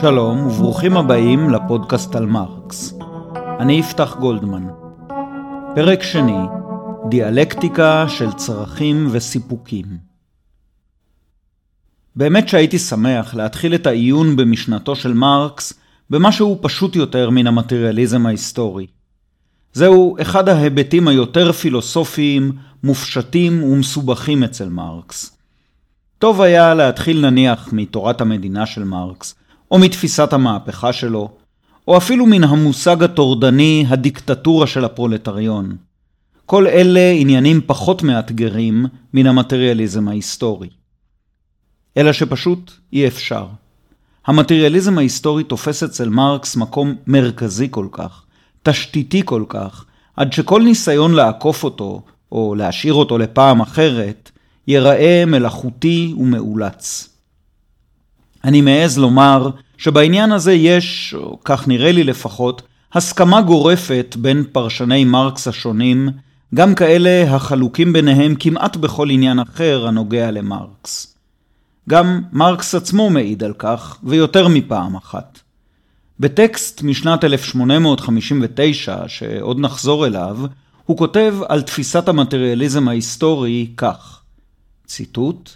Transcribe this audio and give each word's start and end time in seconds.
שלום 0.00 0.46
וברוכים 0.46 0.96
הבאים 0.96 1.50
לפודקאסט 1.50 2.14
על 2.14 2.26
מרקס. 2.26 2.94
אני 3.60 3.72
יפתח 3.72 4.16
גולדמן. 4.20 4.66
פרק 5.74 6.02
שני, 6.02 6.38
דיאלקטיקה 7.08 8.08
של 8.08 8.32
צרכים 8.32 9.08
וסיפוקים. 9.10 9.86
באמת 12.16 12.48
שהייתי 12.48 12.78
שמח 12.78 13.34
להתחיל 13.34 13.74
את 13.74 13.86
העיון 13.86 14.36
במשנתו 14.36 14.96
של 14.96 15.14
מרקס 15.14 15.81
במשהו 16.12 16.58
פשוט 16.60 16.96
יותר 16.96 17.30
מן 17.30 17.46
המטריאליזם 17.46 18.26
ההיסטורי. 18.26 18.86
זהו 19.72 20.16
אחד 20.22 20.48
ההיבטים 20.48 21.08
היותר 21.08 21.52
פילוסופיים, 21.52 22.52
מופשטים 22.84 23.62
ומסובכים 23.62 24.44
אצל 24.44 24.68
מרקס. 24.68 25.36
טוב 26.18 26.40
היה 26.40 26.74
להתחיל 26.74 27.30
נניח 27.30 27.68
מתורת 27.72 28.20
המדינה 28.20 28.66
של 28.66 28.84
מרקס, 28.84 29.34
או 29.70 29.78
מתפיסת 29.78 30.32
המהפכה 30.32 30.92
שלו, 30.92 31.30
או 31.88 31.96
אפילו 31.96 32.26
מן 32.26 32.44
המושג 32.44 33.02
הטורדני 33.02 33.84
הדיקטטורה 33.88 34.66
של 34.66 34.84
הפרולטריון. 34.84 35.76
כל 36.46 36.66
אלה 36.66 37.12
עניינים 37.16 37.60
פחות 37.66 38.02
מאתגרים 38.02 38.86
מן 39.14 39.26
המטריאליזם 39.26 40.08
ההיסטורי. 40.08 40.68
אלא 41.96 42.12
שפשוט 42.12 42.72
אי 42.92 43.06
אפשר. 43.06 43.46
המטריאליזם 44.26 44.98
ההיסטורי 44.98 45.44
תופס 45.44 45.82
אצל 45.82 46.08
מרקס 46.08 46.56
מקום 46.56 46.94
מרכזי 47.06 47.68
כל 47.70 47.86
כך, 47.92 48.22
תשתיתי 48.62 49.22
כל 49.24 49.44
כך, 49.48 49.84
עד 50.16 50.32
שכל 50.32 50.62
ניסיון 50.62 51.14
לעקוף 51.14 51.64
אותו, 51.64 52.02
או 52.32 52.54
להשאיר 52.54 52.94
אותו 52.94 53.18
לפעם 53.18 53.60
אחרת, 53.60 54.30
ייראה 54.68 55.24
מלאכותי 55.26 56.14
ומאולץ. 56.18 57.08
אני 58.44 58.60
מעז 58.60 58.98
לומר 58.98 59.50
שבעניין 59.78 60.32
הזה 60.32 60.52
יש, 60.52 61.14
או 61.18 61.38
כך 61.44 61.68
נראה 61.68 61.92
לי 61.92 62.04
לפחות, 62.04 62.62
הסכמה 62.92 63.42
גורפת 63.42 64.16
בין 64.18 64.44
פרשני 64.52 65.04
מרקס 65.04 65.48
השונים, 65.48 66.08
גם 66.54 66.74
כאלה 66.74 67.34
החלוקים 67.34 67.92
ביניהם 67.92 68.34
כמעט 68.38 68.76
בכל 68.76 69.10
עניין 69.10 69.38
אחר 69.38 69.86
הנוגע 69.86 70.30
למרקס. 70.30 71.11
גם 71.88 72.22
מרקס 72.32 72.74
עצמו 72.74 73.10
מעיד 73.10 73.44
על 73.44 73.52
כך, 73.58 73.98
ויותר 74.02 74.48
מפעם 74.48 74.96
אחת. 74.96 75.38
בטקסט 76.20 76.82
משנת 76.82 77.24
1859, 77.24 79.08
שעוד 79.08 79.60
נחזור 79.60 80.06
אליו, 80.06 80.38
הוא 80.86 80.96
כותב 80.96 81.36
על 81.48 81.62
תפיסת 81.62 82.08
המטריאליזם 82.08 82.88
ההיסטורי 82.88 83.72
כך, 83.76 84.22
ציטוט: 84.86 85.50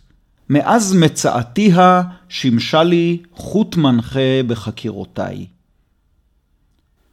מאז 0.48 0.94
מצאתיה 0.94 2.02
שימשה 2.28 2.82
לי 2.82 3.22
חוט 3.34 3.76
מנחה 3.76 4.42
בחקירותיי. 4.46 5.46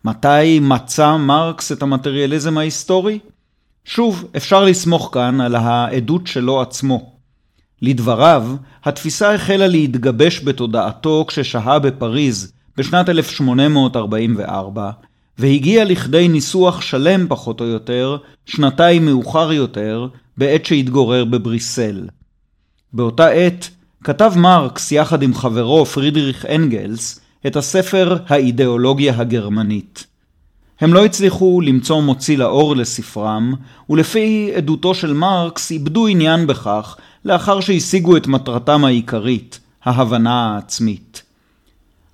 מתי 0.06 0.60
מצא 0.62 1.18
מרקס 1.18 1.72
את 1.72 1.82
המטריאליזם 1.82 2.58
ההיסטורי? 2.58 3.20
שוב, 3.86 4.26
אפשר 4.38 4.64
לסמוך 4.64 5.10
כאן 5.14 5.42
על 5.42 5.56
העדות 5.56 6.28
שלו 6.28 6.62
עצמו. 6.62 7.13
לדבריו, 7.84 8.48
התפיסה 8.84 9.34
החלה 9.34 9.68
להתגבש 9.68 10.42
בתודעתו 10.44 11.26
כששהה 11.28 11.80
בפריז 11.80 12.54
בשנת 12.78 13.10
1844, 13.10 14.92
והגיע 15.38 15.86
לכדי 15.86 16.28
ניסוח 16.28 16.82
שלם 16.82 17.26
פחות 17.30 17.62
או 17.62 17.66
יותר, 17.66 18.18
שנתיים 18.46 19.06
מאוחר 19.06 19.54
יותר, 19.54 20.08
בעת 20.38 20.66
שהתגורר 20.66 21.26
בבריסל. 21.26 22.08
באותה 22.94 23.28
עת 23.28 23.70
כתב 24.04 24.34
מרקס 24.36 24.92
יחד 24.92 25.24
עם 25.24 25.34
חברו 25.34 25.86
פרידריך 25.86 26.46
אנגלס 26.46 27.20
את 27.48 27.56
הספר 27.56 28.18
האידיאולוגיה 28.28 29.14
הגרמנית. 29.18 30.08
הם 30.82 30.94
לא 30.94 31.06
הצליחו 31.06 31.62
למצוא 31.62 32.02
מוציא 32.02 32.38
לאור 32.38 32.76
לספרם, 32.76 33.54
ולפי 33.90 34.52
עדותו 34.56 34.96
של 34.96 35.14
מרקס 35.14 35.72
איבדו 35.72 36.08
עניין 36.08 36.48
בכך 36.48 36.98
לאחר 37.26 37.60
שהשיגו 37.60 38.18
את 38.18 38.28
מטרתם 38.28 38.86
העיקרית, 38.86 39.60
ההבנה 39.84 40.54
העצמית. 40.54 41.24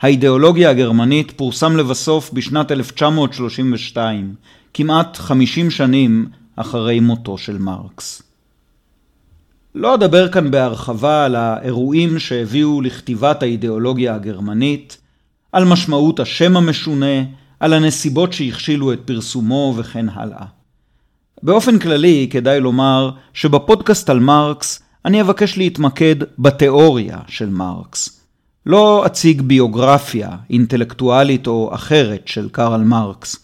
האידיאולוגיה 0.02 0.70
הגרמנית 0.70 1.31
פורסם 1.36 1.78
לבסוף 1.78 2.30
בשנת 2.34 2.72
1932, 2.72 4.36
כמעט 4.74 5.18
50 5.18 5.72
שנים 5.72 6.28
אחרי 6.56 7.00
מותו 7.00 7.38
של 7.38 7.58
מרקס. 7.58 8.22
לא 9.75 9.94
אדבר 9.94 10.31
כאן 10.31 10.52
בהרחבה 10.52 11.26
על 11.26 11.36
האירועים 11.36 12.20
שהביאו 12.20 12.81
לכתיבת 12.81 13.44
האידיאולוגיה 13.44 14.16
הגרמנית, 14.16 14.97
על 15.52 15.66
משמעות 15.66 16.20
השם 16.20 16.58
המשונה, 16.58 17.24
על 17.59 17.74
הנסיבות 17.74 18.34
שהכשילו 18.34 18.94
את 18.94 19.00
פרסומו 19.06 19.74
וכן 19.78 20.09
הלאה. 20.09 20.46
באופן 21.44 21.80
כללי 21.80 22.28
כדאי 22.31 22.59
לומר 22.59 23.12
שבפודקאסט 23.34 24.09
על 24.09 24.20
מרקס 24.20 24.84
אני 25.06 25.22
אבקש 25.22 25.58
להתמקד 25.58 26.16
בתיאוריה 26.40 27.18
של 27.28 27.50
מרקס. 27.50 28.20
לא 28.66 29.06
אציג 29.06 29.42
ביוגרפיה 29.42 30.30
אינטלקטואלית 30.50 31.48
או 31.48 31.70
אחרת 31.74 32.22
של 32.28 32.50
קרל 32.50 32.82
מרקס. 32.82 33.36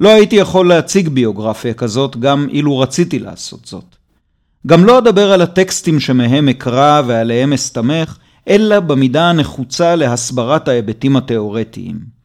לא 0.00 0.08
הייתי 0.08 0.36
יכול 0.36 0.68
להציג 0.68 1.08
ביוגרפיה 1.08 1.74
כזאת 1.74 2.16
גם 2.16 2.46
אילו 2.50 2.78
רציתי 2.78 3.18
לעשות 3.18 3.64
זאת. 3.64 3.84
גם 4.66 4.84
לא 4.84 4.98
אדבר 4.98 5.32
על 5.32 5.42
הטקסטים 5.42 6.00
שמהם 6.00 6.48
אקרא 6.48 7.02
ועליהם 7.06 7.52
אסתמך, 7.52 8.18
אלא 8.48 8.80
במידה 8.80 9.30
הנחוצה 9.30 9.96
להסברת 9.96 10.68
ההיבטים 10.68 11.16
התאורטיים. 11.16 12.18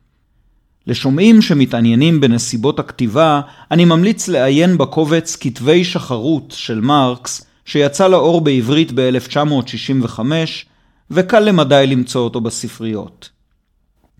לשומעים 0.87 1.41
שמתעניינים 1.41 2.21
בנסיבות 2.21 2.79
הכתיבה, 2.79 3.41
אני 3.71 3.85
ממליץ 3.85 4.27
לעיין 4.27 4.77
בקובץ 4.77 5.35
כתבי 5.35 5.83
שחרות 5.83 6.53
של 6.57 6.79
מרקס, 6.81 7.45
שיצא 7.65 8.07
לאור 8.07 8.41
בעברית 8.41 8.91
ב-1965, 8.95 10.19
וקל 11.11 11.39
למדי 11.39 11.87
למצוא 11.87 12.21
אותו 12.21 12.41
בספריות. 12.41 13.29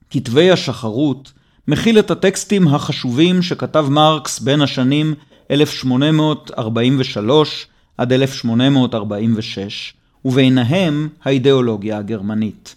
כתבי 0.09 0.51
השחרות 0.51 1.31
מכיל 1.67 1.99
את 1.99 2.11
הטקסטים 2.11 2.67
החשובים 2.67 3.41
שכתב 3.41 3.85
מרקס 3.89 4.39
בין 4.39 4.61
השנים 4.61 5.13
1843 5.51 7.67
עד 7.97 8.13
1846, 8.13 9.93
וביניהם 10.25 11.09
האידיאולוגיה 11.23 11.97
הגרמנית. 11.97 12.75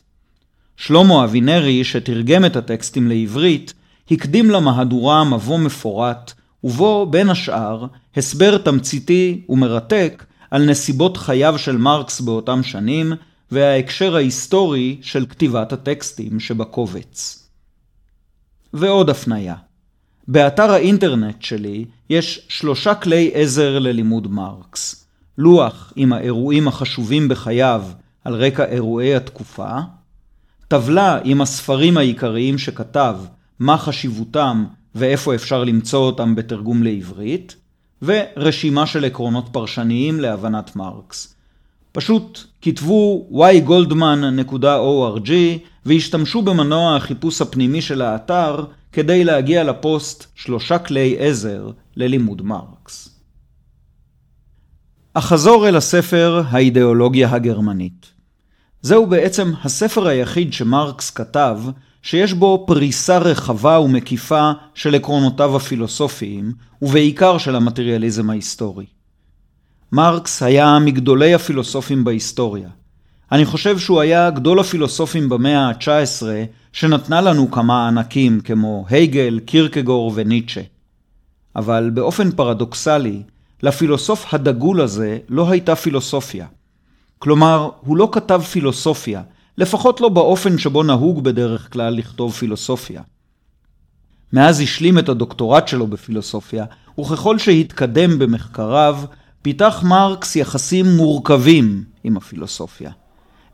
שלמה 0.76 1.24
אבינרי, 1.24 1.84
שתרגם 1.84 2.44
את 2.44 2.56
הטקסטים 2.56 3.08
לעברית, 3.08 3.74
הקדים 4.10 4.50
למהדורה 4.50 5.24
מבוא 5.24 5.58
מפורט, 5.58 6.32
ובו, 6.64 7.06
בין 7.10 7.30
השאר, 7.30 7.86
הסבר 8.16 8.58
תמציתי 8.58 9.42
ומרתק 9.48 10.24
על 10.50 10.70
נסיבות 10.70 11.16
חייו 11.16 11.58
של 11.58 11.76
מרקס 11.76 12.20
באותם 12.20 12.62
שנים, 12.62 13.12
וההקשר 13.50 14.16
ההיסטורי 14.16 14.98
של 15.02 15.26
כתיבת 15.26 15.72
הטקסטים 15.72 16.40
שבקובץ. 16.40 17.48
ועוד 18.72 19.10
הפניה. 19.10 19.54
באתר 20.28 20.70
האינטרנט 20.70 21.42
שלי 21.42 21.84
יש 22.10 22.46
שלושה 22.48 22.94
כלי 22.94 23.30
עזר 23.34 23.78
ללימוד 23.78 24.26
מרקס. 24.26 25.06
לוח 25.38 25.92
עם 25.96 26.12
האירועים 26.12 26.68
החשובים 26.68 27.28
בחייו 27.28 27.84
על 28.24 28.34
רקע 28.34 28.64
אירועי 28.64 29.14
התקופה, 29.14 29.78
טבלה 30.68 31.18
עם 31.24 31.40
הספרים 31.40 31.96
העיקריים 31.96 32.58
שכתב, 32.58 33.16
מה 33.58 33.78
חשיבותם 33.78 34.64
ואיפה 34.94 35.34
אפשר 35.34 35.64
למצוא 35.64 36.06
אותם 36.06 36.34
בתרגום 36.34 36.82
לעברית, 36.82 37.56
ורשימה 38.02 38.86
של 38.86 39.04
עקרונות 39.04 39.48
פרשניים 39.52 40.20
להבנת 40.20 40.76
מרקס. 40.76 41.34
פשוט 41.92 42.44
כתבו 42.62 43.28
ygoldman.org 43.32 45.30
והשתמשו 45.86 46.42
במנוע 46.42 46.96
החיפוש 46.96 47.40
הפנימי 47.40 47.82
של 47.82 48.02
האתר 48.02 48.64
כדי 48.92 49.24
להגיע 49.24 49.64
לפוסט 49.64 50.26
שלושה 50.34 50.78
כלי 50.78 51.16
עזר 51.18 51.70
ללימוד 51.96 52.42
מרקס. 52.42 53.08
אחזור 55.14 55.68
אל 55.68 55.76
הספר 55.76 56.42
האידיאולוגיה 56.48 57.34
הגרמנית. 57.34 58.06
זהו 58.82 59.06
בעצם 59.06 59.52
הספר 59.64 60.06
היחיד 60.06 60.52
שמרקס 60.52 61.10
כתב 61.10 61.60
שיש 62.06 62.32
בו 62.32 62.64
פריסה 62.66 63.18
רחבה 63.18 63.80
ומקיפה 63.80 64.52
של 64.74 64.94
עקרונותיו 64.94 65.56
הפילוסופיים, 65.56 66.52
ובעיקר 66.82 67.38
של 67.38 67.56
המטריאליזם 67.56 68.30
ההיסטורי. 68.30 68.86
מרקס 69.92 70.42
היה 70.42 70.78
מגדולי 70.78 71.34
הפילוסופים 71.34 72.04
בהיסטוריה, 72.04 72.68
אני 73.32 73.44
חושב 73.44 73.78
שהוא 73.78 74.00
היה 74.00 74.30
גדול 74.30 74.60
הפילוסופים 74.60 75.28
במאה 75.28 75.68
ה-19, 75.68 76.22
שנתנה 76.72 77.20
לנו 77.20 77.50
כמה 77.50 77.88
ענקים 77.88 78.40
כמו 78.40 78.84
הייגל, 78.88 79.40
קירקגור 79.44 80.12
וניטשה. 80.14 80.62
אבל 81.56 81.90
באופן 81.94 82.30
פרדוקסלי, 82.30 83.22
לפילוסוף 83.62 84.34
הדגול 84.34 84.80
הזה 84.80 85.18
לא 85.28 85.50
הייתה 85.50 85.76
פילוסופיה. 85.76 86.46
כלומר, 87.18 87.70
הוא 87.80 87.96
לא 87.96 88.08
כתב 88.12 88.42
פילוסופיה, 88.50 89.22
לפחות 89.58 90.00
לא 90.00 90.08
באופן 90.08 90.58
שבו 90.58 90.82
נהוג 90.82 91.24
בדרך 91.24 91.72
כלל 91.72 91.94
לכתוב 91.94 92.32
פילוסופיה. 92.32 93.02
מאז 94.32 94.60
השלים 94.60 94.98
את 94.98 95.08
הדוקטורט 95.08 95.68
שלו 95.68 95.86
בפילוסופיה, 95.86 96.64
וככל 97.00 97.38
שהתקדם 97.38 98.18
במחקריו, 98.18 98.98
פיתח 99.42 99.82
מרקס 99.86 100.36
יחסים 100.36 100.86
מורכבים 100.96 101.84
עם 102.04 102.16
הפילוסופיה. 102.16 102.90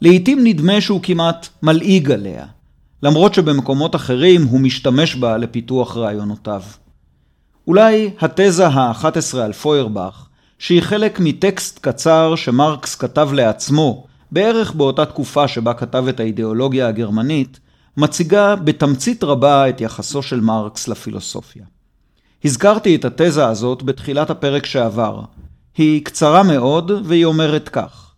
לעתים 0.00 0.44
נדמה 0.44 0.80
שהוא 0.80 1.00
כמעט 1.02 1.48
מלעיג 1.62 2.10
עליה, 2.10 2.46
למרות 3.02 3.34
שבמקומות 3.34 3.96
אחרים 3.96 4.44
הוא 4.44 4.60
משתמש 4.60 5.14
בה 5.14 5.36
לפיתוח 5.36 5.96
רעיונותיו. 5.96 6.62
אולי 7.66 8.10
התזה 8.20 8.66
ה-11 8.66 9.38
על 9.38 9.52
פוירבך, 9.52 10.26
שהיא 10.58 10.82
חלק 10.82 11.20
מטקסט 11.20 11.78
קצר 11.78 12.34
שמרקס 12.36 12.94
כתב 12.94 13.28
לעצמו, 13.32 14.06
בערך 14.32 14.74
באותה 14.74 15.06
תקופה 15.06 15.48
שבה 15.48 15.74
כתב 15.74 16.04
את 16.08 16.20
האידיאולוגיה 16.20 16.88
הגרמנית, 16.88 17.60
מציגה 17.96 18.56
בתמצית 18.56 19.24
רבה 19.24 19.68
את 19.68 19.80
יחסו 19.80 20.22
של 20.22 20.40
מרקס 20.40 20.88
לפילוסופיה. 20.88 21.64
הזכרתי 22.44 22.96
את 22.96 23.04
התזה 23.04 23.46
הזאת 23.46 23.82
בתחילת 23.82 24.30
הפרק 24.30 24.66
שעבר. 24.66 25.22
היא 25.76 26.04
קצרה 26.04 26.42
מאוד 26.42 26.90
והיא 27.04 27.24
אומרת 27.24 27.68
כך: 27.68 28.14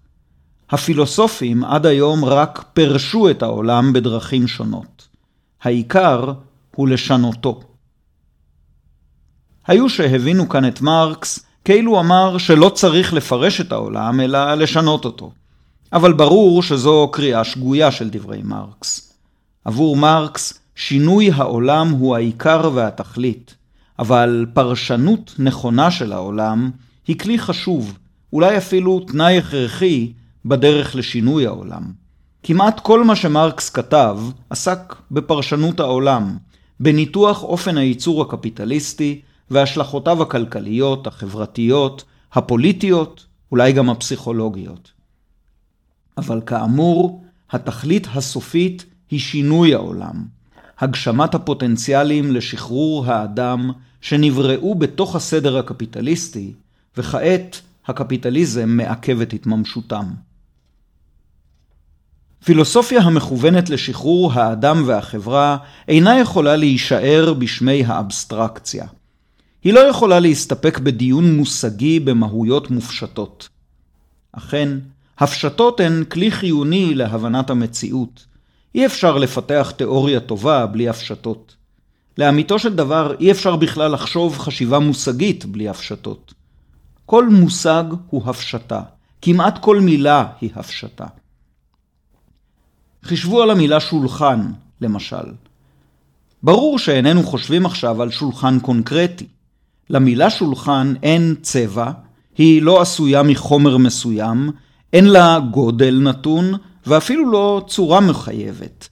הפילוסופים 0.71 1.65
עד 1.65 1.87
היום 1.87 2.25
רק 2.25 2.65
פירשו 2.73 3.31
את 3.31 3.43
העולם 3.43 3.93
בדרכים 3.93 4.49
שונות. 4.49 5.09
העיקר 5.63 6.33
הוא 6.77 6.89
לשנותו. 6.89 7.61
היו 9.67 9.89
שהבינו 9.89 10.49
כאן 10.49 10.69
את 10.69 10.81
מרקס 10.81 11.47
כאילו 11.65 12.01
אמר 12.01 12.39
שלא 12.39 12.69
צריך 12.69 13.13
לפרש 13.13 13.61
את 13.61 13.73
העולם, 13.73 14.21
אלא 14.21 14.55
לשנות 14.55 15.05
אותו. 15.05 15.33
אבל 15.95 16.13
ברור 16.13 16.63
שזו 16.63 17.09
קריאה 17.13 17.45
שגויה 17.45 17.93
של 17.93 18.11
דברי 18.11 18.43
מרקס. 18.43 19.13
עבור 19.65 19.97
מרקס, 19.97 20.61
שינוי 20.75 21.31
העולם 21.31 21.91
הוא 21.91 22.17
העיקר 22.17 22.71
והתכלית, 22.75 23.55
אבל 23.99 24.47
פרשנות 24.55 25.35
נכונה 25.39 25.91
של 25.91 26.13
העולם 26.13 26.71
היא 27.07 27.19
כלי 27.19 27.39
חשוב, 27.39 27.99
אולי 28.33 28.57
אפילו 28.57 29.01
תנאי 29.01 29.39
הכרחי, 29.39 30.13
בדרך 30.45 30.97
לשינוי 30.97 31.47
העולם. 31.47 31.83
כמעט 32.43 32.81
כל 32.81 33.05
מה 33.05 33.17
שמרקס 33.17 33.71
כתב 33.71 34.19
עסק 34.51 34.95
בפרשנות 35.11 35.81
העולם, 35.81 36.37
בניתוח 36.81 37.43
אופן 37.43 37.77
הייצור 37.77 38.23
הקפיטליסטי 38.23 39.21
והשלכותיו 39.51 40.23
הכלכליות, 40.23 41.07
החברתיות, 41.07 42.05
הפוליטיות, 42.33 43.27
אולי 43.53 43.73
גם 43.73 43.91
הפסיכולוגיות. 43.91 44.94
אבל 46.19 46.41
כאמור, 46.47 47.25
התכלית 47.51 48.07
הסופית 48.15 48.85
היא 49.11 49.21
שינוי 49.21 49.75
העולם, 49.75 50.25
הגשמת 50.79 51.35
הפוטנציאלים 51.35 52.33
לשחרור 52.33 53.07
האדם 53.07 53.71
שנבראו 54.01 54.75
בתוך 54.75 55.17
הסדר 55.17 55.59
הקפיטליסטי, 55.59 56.53
וכעת 56.97 57.61
הקפיטליזם 57.87 58.69
מעכב 58.69 59.21
את 59.21 59.33
התממשותם. 59.33 60.07
פילוסופיה 62.45 63.01
המכוונת 63.01 63.71
לשחרור 63.71 64.33
האדם 64.33 64.83
והחברה 64.87 65.57
אינה 65.89 66.19
יכולה 66.19 66.57
להישאר 66.57 67.35
בשמי 67.39 67.85
האבסטרקציה. 67.85 68.87
היא 69.65 69.73
לא 69.73 69.81
יכולה 69.81 70.21
להסתפק 70.21 70.79
בדיון 70.79 71.37
מושגי 71.37 72.01
במהויות 72.01 72.71
מופשטות. 72.71 73.49
אכן, 74.33 74.69
הפשטות 75.19 75.81
הן 75.81 76.05
כלי 76.05 76.31
חיוני 76.31 76.95
להבנת 76.95 77.51
המציאות. 77.51 78.27
אי 78.75 78.87
אפשר 78.87 79.19
לפתח 79.19 79.73
תיאוריה 79.77 80.21
טובה 80.21 80.67
בלי 80.67 80.89
הפשטות. 80.89 81.57
לאמיתו 82.19 82.59
של 82.59 82.77
דבר, 82.77 83.15
אי 83.21 83.31
אפשר 83.31 83.57
בכלל 83.57 83.93
לחשוב 83.93 84.39
חשיבה 84.39 84.79
מושגית 84.79 85.45
בלי 85.45 85.69
הפשטות. 85.69 86.35
כל 87.07 87.29
מושג 87.29 87.85
הוא 88.11 88.23
הפשטה, 88.27 88.83
כמעט 89.23 89.59
כל 89.59 89.81
מילה 89.81 90.27
היא 90.41 90.51
הפשטה. 90.55 91.07
חישבו 93.05 93.43
על 93.43 93.51
המילה 93.51 93.81
שולחן, 93.81 94.53
למשל. 94.81 95.27
ברור 96.43 96.79
שאיננו 96.79 97.23
חושבים 97.23 97.67
עכשיו 97.67 98.03
על 98.03 98.11
שולחן 98.11 98.59
קונקרטי. 98.61 99.27
למילה 99.91 100.31
שולחן 100.31 100.95
אין 101.03 101.35
צבע, 101.43 101.91
היא 102.39 102.63
לא 102.63 102.81
עשויה 102.81 103.23
מחומר 103.23 103.77
מסוים, 103.77 104.51
אין 104.95 105.05
לה 105.05 105.41
גודל 105.51 106.01
נתון, 106.03 106.53
ואפילו 106.87 107.31
לא 107.31 107.65
צורה 107.69 108.01
מחייבת, 108.01 108.89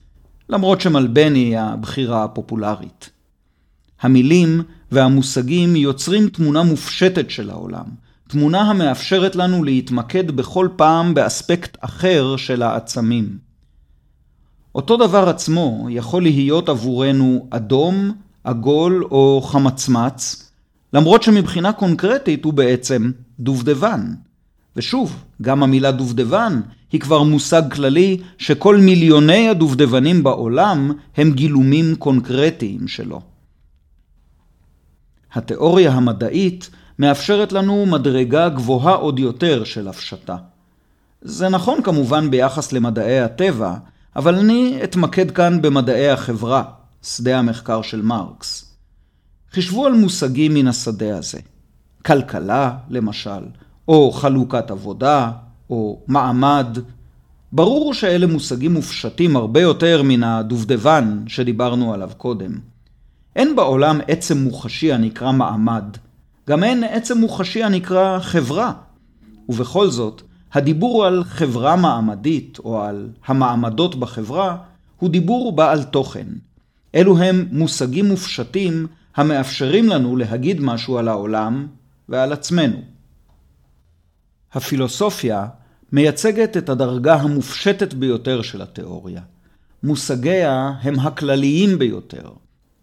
למרות 0.49 0.81
שמלבן 0.81 1.35
היא 1.35 1.59
הבחירה 1.59 2.23
הפופולרית. 2.23 3.09
המילים 4.01 4.61
והמושגים 4.91 5.75
יוצרים 5.75 6.29
תמונה 6.29 6.63
מופשטת 6.63 7.29
של 7.29 7.49
העולם, 7.49 7.85
תמונה 8.27 8.61
המאפשרת 8.61 9.35
לנו 9.35 9.63
להתמקד 9.63 10.31
בכל 10.31 10.67
פעם 10.75 11.13
באספקט 11.13 11.77
אחר 11.79 12.35
של 12.37 12.61
העצמים. 12.61 13.37
אותו 14.75 14.97
דבר 14.97 15.29
עצמו 15.29 15.87
יכול 15.89 16.23
להיות 16.23 16.69
עבורנו 16.69 17.47
אדום, 17.49 18.11
עגול 18.43 19.03
או 19.03 19.41
חמצמץ, 19.45 20.49
למרות 20.93 21.23
שמבחינה 21.23 21.73
קונקרטית 21.73 22.45
הוא 22.45 22.53
בעצם 22.53 23.11
דובדבן. 23.39 24.13
ושוב, 24.75 25.23
גם 25.41 25.63
המילה 25.63 25.91
דובדבן 25.91 26.61
היא 26.91 27.01
כבר 27.01 27.23
מושג 27.23 27.73
כללי 27.73 28.21
שכל 28.37 28.77
מיליוני 28.77 29.49
הדובדבנים 29.49 30.23
בעולם 30.23 30.91
הם 31.17 31.31
גילומים 31.31 31.95
קונקרטיים 31.95 32.87
שלו. 32.87 33.21
התיאוריה 35.33 35.91
המדעית 35.91 36.69
מאפשרת 36.99 37.51
לנו 37.51 37.85
מדרגה 37.85 38.49
גבוהה 38.49 38.93
עוד 38.93 39.19
יותר 39.19 39.63
של 39.63 39.87
הפשטה. 39.87 40.37
זה 41.21 41.49
נכון 41.49 41.83
כמובן 41.83 42.31
ביחס 42.31 42.73
למדעי 42.73 43.19
הטבע, 43.19 43.75
אבל 44.15 44.35
אני 44.35 44.79
אתמקד 44.83 45.31
כאן 45.31 45.61
במדעי 45.61 46.09
החברה, 46.09 46.63
שדה 47.03 47.39
המחקר 47.39 47.81
של 47.81 48.01
מרקס. 48.01 48.75
חישבו 49.51 49.85
על 49.85 49.93
מושגים 49.93 50.53
מן 50.53 50.67
השדה 50.67 51.17
הזה. 51.17 51.39
כלכלה, 52.05 52.77
למשל, 52.89 53.43
או 53.87 54.11
חלוקת 54.11 54.71
עבודה, 54.71 55.31
או 55.69 55.99
מעמד. 56.07 56.77
ברור 57.51 57.93
שאלה 57.93 58.27
מושגים 58.27 58.73
מופשטים 58.73 59.35
הרבה 59.35 59.61
יותר 59.61 60.01
מן 60.03 60.23
הדובדבן 60.23 61.23
שדיברנו 61.27 61.93
עליו 61.93 62.09
קודם. 62.17 62.51
אין 63.35 63.55
בעולם 63.55 63.99
עצם 64.07 64.37
מוחשי 64.37 64.93
הנקרא 64.93 65.31
מעמד, 65.31 65.83
גם 66.49 66.63
אין 66.63 66.83
עצם 66.83 67.17
מוחשי 67.17 67.63
הנקרא 67.63 68.19
חברה. 68.19 68.73
ובכל 69.49 69.89
זאת, 69.89 70.21
הדיבור 70.53 71.05
על 71.05 71.23
חברה 71.23 71.75
מעמדית 71.75 72.59
או 72.59 72.81
על 72.81 73.09
המעמדות 73.25 73.95
בחברה 73.95 74.57
הוא 74.99 75.09
דיבור 75.09 75.55
בעל 75.55 75.83
תוכן. 75.83 76.27
אלו 76.95 77.17
הם 77.17 77.45
מושגים 77.51 78.05
מופשטים 78.05 78.87
המאפשרים 79.15 79.89
לנו 79.89 80.15
להגיד 80.15 80.61
משהו 80.61 80.97
על 80.97 81.07
העולם 81.07 81.67
ועל 82.09 82.33
עצמנו. 82.33 82.92
הפילוסופיה 84.53 85.45
מייצגת 85.91 86.57
את 86.57 86.69
הדרגה 86.69 87.15
המופשטת 87.15 87.93
ביותר 87.93 88.41
של 88.41 88.61
התיאוריה. 88.61 89.21
מושגיה 89.83 90.73
הם 90.81 90.99
הכלליים 90.99 91.79
ביותר. 91.79 92.29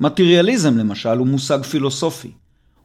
מטריאליזם 0.00 0.78
למשל 0.78 1.18
הוא 1.18 1.26
מושג 1.26 1.62
פילוסופי. 1.62 2.30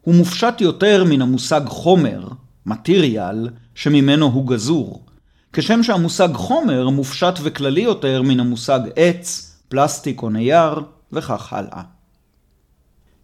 הוא 0.00 0.14
מופשט 0.14 0.60
יותר 0.60 1.04
מן 1.04 1.22
המושג 1.22 1.60
חומר, 1.66 2.28
מטריאל, 2.66 3.48
שממנו 3.74 4.26
הוא 4.26 4.46
גזור. 4.46 5.04
כשם 5.52 5.82
שהמושג 5.82 6.28
חומר 6.34 6.88
מופשט 6.88 7.34
וכללי 7.42 7.80
יותר 7.80 8.22
מן 8.22 8.40
המושג 8.40 8.80
עץ, 8.96 9.56
פלסטיק 9.68 10.22
או 10.22 10.30
נייר, 10.30 10.80
וכך 11.12 11.52
הלאה. 11.52 11.82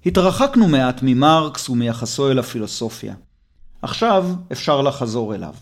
התרחקנו 0.06 0.68
מעט 0.68 1.00
ממרקס 1.02 1.68
ומיחסו 1.68 2.30
אל 2.30 2.38
הפילוסופיה. 2.38 3.14
עכשיו 3.82 4.26
אפשר 4.52 4.82
לחזור 4.82 5.34
אליו. 5.34 5.54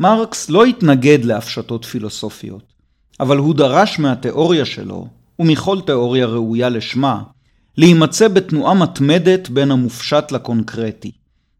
מרקס 0.00 0.50
לא 0.50 0.64
התנגד 0.64 1.24
להפשטות 1.24 1.84
פילוסופיות, 1.84 2.72
אבל 3.20 3.36
הוא 3.36 3.54
דרש 3.54 3.98
מהתיאוריה 3.98 4.64
שלו, 4.64 5.08
ומכל 5.38 5.80
תיאוריה 5.86 6.26
ראויה 6.26 6.68
לשמה, 6.68 7.22
להימצא 7.76 8.28
בתנועה 8.28 8.74
מתמדת 8.74 9.48
בין 9.48 9.70
המופשט 9.70 10.32
לקונקרטי, 10.32 11.12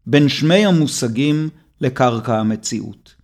בין 0.05 0.29
שמי 0.29 0.65
המושגים 0.65 1.49
לקרקע 1.81 2.39
המציאות. 2.39 3.15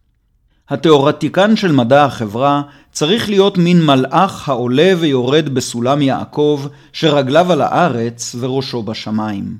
התיאורטיקן 0.70 1.56
של 1.56 1.72
מדע 1.72 2.06
החברה 2.06 2.62
צריך 2.92 3.30
להיות 3.30 3.58
מין 3.58 3.86
מלאך 3.86 4.50
העולה 4.50 4.94
ויורד 5.00 5.50
בסולם 5.50 6.02
יעקב, 6.02 6.68
שרגליו 6.94 7.52
על 7.52 7.62
הארץ 7.62 8.36
וראשו 8.40 8.84
בשמיים. 8.84 9.58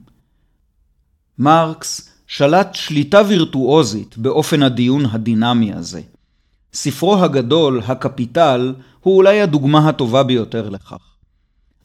מרקס 1.40 2.15
שלט 2.28 2.76
שליטה 2.76 3.22
וירטואוזית 3.28 4.18
באופן 4.18 4.64
הדיון 4.64 5.06
הדינמי 5.06 5.74
הזה. 5.74 6.02
ספרו 6.74 7.24
הגדול, 7.24 7.82
הקפיטל, 7.88 8.74
הוא 9.02 9.18
אולי 9.18 9.42
הדוגמה 9.42 9.90
הטובה 9.90 10.24
ביותר 10.24 10.70
לכך. 10.70 11.16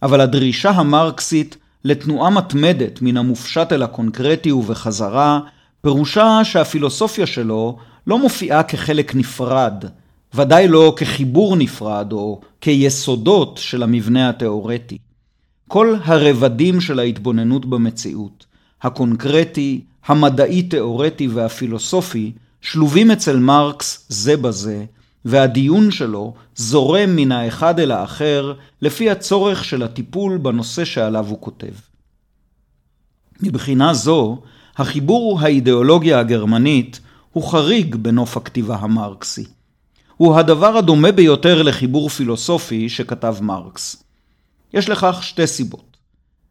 אבל 0.02 0.20
הדרישה 0.20 0.70
המרקסית 0.70 1.56
לתנועה 1.84 2.30
מתמדת 2.30 3.02
מן 3.02 3.16
המופשט 3.16 3.72
אל 3.72 3.82
הקונקרטי 3.82 4.52
ובחזרה, 4.52 5.40
פירושה 5.80 6.40
שהפילוסופיה 6.44 7.26
שלו 7.26 7.78
לא 8.06 8.18
מופיעה 8.18 8.62
כחלק 8.62 9.14
נפרד, 9.14 9.84
ודאי 10.34 10.68
לא 10.68 10.94
כחיבור 10.96 11.56
נפרד 11.56 12.12
או 12.12 12.40
כיסודות 12.60 13.58
של 13.62 13.82
המבנה 13.82 14.28
התאורטי. 14.28 14.98
כל 15.68 15.94
הרבדים 16.04 16.80
של 16.80 16.98
ההתבוננות 16.98 17.66
במציאות, 17.66 18.46
הקונקרטי, 18.82 19.80
המדעי-תאורטי 20.06 21.28
והפילוסופי, 21.28 22.32
שלובים 22.60 23.10
אצל 23.10 23.38
מרקס 23.38 24.06
זה 24.08 24.36
בזה, 24.36 24.84
והדיון 25.24 25.90
שלו 25.90 26.34
זורם 26.56 27.16
מן 27.16 27.32
האחד 27.32 27.80
אל 27.80 27.90
האחר 27.90 28.54
לפי 28.82 29.10
הצורך 29.10 29.64
של 29.64 29.82
הטיפול 29.82 30.38
בנושא 30.38 30.84
שעליו 30.84 31.26
הוא 31.26 31.40
כותב. 31.40 31.72
מבחינה 33.42 33.94
זו, 33.94 34.42
החיבור 34.76 35.40
האידיאולוגיה 35.40 36.18
הגרמנית 36.18 37.00
הוא 37.32 37.50
חריג 37.50 37.94
בנוף 37.94 38.36
הכתיבה 38.36 38.76
המרקסי. 38.76 39.44
הוא 40.16 40.36
הדבר 40.36 40.76
הדומה 40.76 41.12
ביותר 41.12 41.62
לחיבור 41.62 42.08
פילוסופי 42.08 42.88
שכתב 42.88 43.36
מרקס. 43.40 44.02
יש 44.74 44.88
לכך 44.88 45.18
שתי 45.22 45.46
סיבות. 45.46 45.96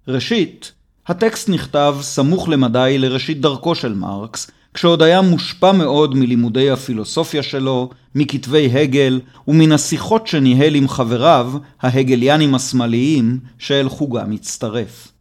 ראשית, 0.08 0.72
הטקסט 1.10 1.50
נכתב 1.50 1.98
סמוך 2.02 2.50
למדי 2.50 2.96
לראשית 3.00 3.42
דרכו 3.42 3.76
של 3.76 3.94
מרקס, 3.94 4.52
כשעוד 4.74 5.02
היה 5.02 5.22
מושפע 5.22 5.72
מאוד 5.72 6.16
מלימודי 6.16 6.72
הפילוסופיה 6.72 7.44
שלו, 7.44 7.90
מכתבי 8.16 8.70
הגל 8.74 9.22
ומן 9.48 9.72
השיחות 9.72 10.28
שניהל 10.28 10.76
עם 10.76 10.88
חבריו, 10.88 11.54
ההגליאנים 11.82 12.56
השמאליים, 12.56 13.40
שאל 13.58 13.90
חוגה 13.90 14.24
מצטרף. 14.24 15.12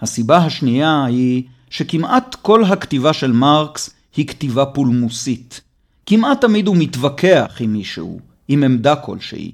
הסיבה 0.00 0.36
השנייה 0.36 1.04
היא 1.04 1.42
שכמעט 1.70 2.34
כל 2.42 2.64
הכתיבה 2.64 3.12
של 3.12 3.32
מרקס 3.32 3.90
היא 4.16 4.26
כתיבה 4.26 4.66
פולמוסית. 4.66 5.60
כמעט 6.06 6.40
תמיד 6.40 6.66
הוא 6.66 6.76
מתווכח 6.76 7.56
עם 7.60 7.72
מישהו, 7.72 8.20
עם 8.48 8.62
עמדה 8.62 8.96
כלשהי. 8.96 9.52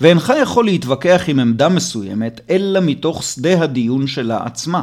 ואינך 0.00 0.32
יכול 0.42 0.64
להתווכח 0.64 1.22
עם 1.28 1.38
עמדה 1.38 1.68
מסוימת, 1.68 2.40
אלא 2.50 2.80
מתוך 2.82 3.22
שדה 3.22 3.62
הדיון 3.62 4.06
שלה 4.06 4.44
עצמה. 4.44 4.82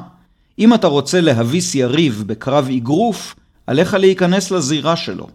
אם 0.60 0.74
אתה 0.74 0.88
רוצה 0.88 1.22
להביס 1.22 1.76
יריב 1.76 2.24
בקרב 2.28 2.70
אגרוף, 2.78 3.36
עליך 3.68 3.94
להיכנס 3.94 4.52
לזירה 4.52 4.96
שלו. 4.96 5.28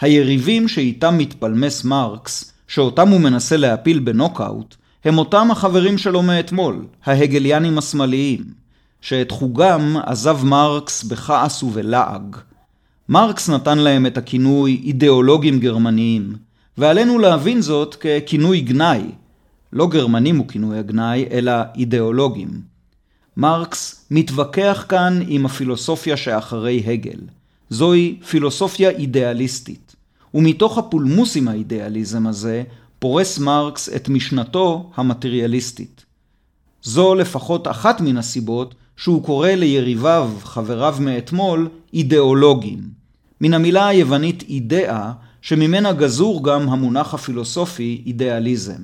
היריבים 0.00 0.68
שאיתם 0.68 1.18
מתפלמס 1.18 1.84
מרקס, 1.84 2.52
שאותם 2.68 3.08
הוא 3.08 3.20
מנסה 3.20 3.56
להפיל 3.56 3.98
בנוקאוט, 3.98 4.74
הם 5.04 5.18
אותם 5.18 5.50
החברים 5.50 5.98
שלו 5.98 6.22
מאתמול, 6.22 6.86
ההגליאנים 7.04 7.78
השמאליים, 7.78 8.44
שאת 9.00 9.30
חוגם 9.30 9.96
עזב 10.06 10.44
מרקס 10.44 11.04
בכעס 11.04 11.62
ובלעג. 11.62 12.36
מרקס 13.08 13.50
נתן 13.50 13.78
להם 13.78 14.06
את 14.06 14.18
הכינוי 14.18 14.80
אידיאולוגים 14.84 15.60
גרמניים, 15.60 16.32
ועלינו 16.78 17.18
להבין 17.18 17.60
זאת 17.60 17.94
ככינוי 17.94 18.60
גנאי. 18.60 19.02
לא 19.72 19.86
גרמנים 19.86 20.36
הוא 20.36 20.48
כינוי 20.48 20.78
הגנאי, 20.78 21.26
אלא 21.30 21.52
אידיאולוגים. 21.76 22.60
מרקס 23.36 24.06
מתווכח 24.10 24.84
כאן 24.88 25.20
עם 25.26 25.46
הפילוסופיה 25.46 26.16
שאחרי 26.16 26.82
הגל. 26.86 27.20
זוהי 27.70 28.18
פילוסופיה 28.28 28.90
אידיאליסטית. 28.90 29.96
ומתוך 30.34 30.78
הפולמוס 30.78 31.36
עם 31.36 31.48
האידיאליזם 31.48 32.26
הזה, 32.26 32.62
פורס 32.98 33.38
מרקס 33.38 33.88
את 33.88 34.08
משנתו 34.08 34.90
המטריאליסטית. 34.94 36.04
זו 36.82 37.14
לפחות 37.14 37.68
אחת 37.68 38.00
מן 38.00 38.16
הסיבות 38.16 38.74
שהוא 38.96 39.24
קורא 39.24 39.48
ליריביו, 39.48 40.30
חבריו 40.42 40.96
מאתמול, 41.00 41.68
אידיאולוגים. 41.94 42.78
מן 43.40 43.54
המילה 43.54 43.86
היוונית 43.86 44.44
אידאה, 44.48 45.12
שממנה 45.42 45.92
גזור 45.92 46.44
גם 46.44 46.68
המונח 46.68 47.14
הפילוסופי 47.14 48.02
אידיאליזם. 48.06 48.82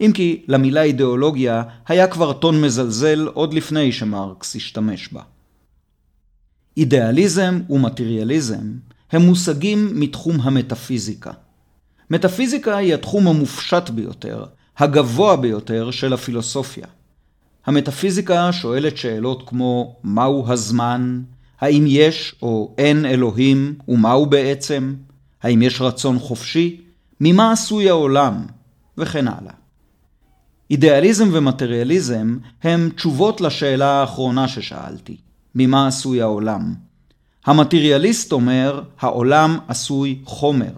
אם 0.00 0.10
כי 0.14 0.44
למילה 0.48 0.82
אידיאולוגיה 0.82 1.62
היה 1.88 2.06
כבר 2.06 2.32
טון 2.32 2.60
מזלזל 2.60 3.26
עוד 3.34 3.54
לפני 3.54 3.92
שמרקס 3.92 4.56
השתמש 4.56 5.08
בה. 5.12 5.22
אידיאליזם 6.76 7.60
ומטריאליזם 7.70 8.72
הם 9.12 9.22
מושגים 9.22 10.00
מתחום 10.00 10.40
המטאפיזיקה. 10.40 11.30
מטאפיזיקה 12.10 12.76
היא 12.76 12.94
התחום 12.94 13.28
המופשט 13.28 13.90
ביותר, 13.90 14.44
הגבוה 14.78 15.36
ביותר 15.36 15.90
של 15.90 16.12
הפילוסופיה. 16.12 16.86
המטאפיזיקה 17.66 18.52
שואלת 18.52 18.96
שאלות 18.96 19.42
כמו 19.46 19.96
מהו 20.04 20.52
הזמן, 20.52 21.22
האם 21.60 21.84
יש 21.86 22.34
או 22.42 22.74
אין 22.78 23.04
אלוהים 23.04 23.74
ומהו 23.88 24.26
בעצם, 24.26 24.94
האם 25.42 25.62
יש 25.62 25.80
רצון 25.80 26.18
חופשי, 26.18 26.80
ממה 27.20 27.52
עשוי 27.52 27.88
העולם, 27.88 28.46
וכן 28.98 29.28
הלאה. 29.28 29.52
אידיאליזם 30.70 31.28
ומטריאליזם 31.32 32.38
הם 32.62 32.90
תשובות 32.96 33.40
לשאלה 33.40 33.86
האחרונה 33.86 34.48
ששאלתי, 34.48 35.16
ממה 35.54 35.86
עשוי 35.86 36.22
העולם? 36.22 36.74
המטריאליסט 37.46 38.32
אומר, 38.32 38.82
העולם 39.00 39.58
עשוי 39.68 40.18
חומר. 40.24 40.72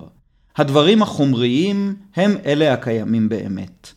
הדברים 0.56 1.02
החומריים 1.02 1.96
הם 2.16 2.34
אלה 2.46 2.72
הקיימים 2.72 3.28
באמת. 3.28 3.92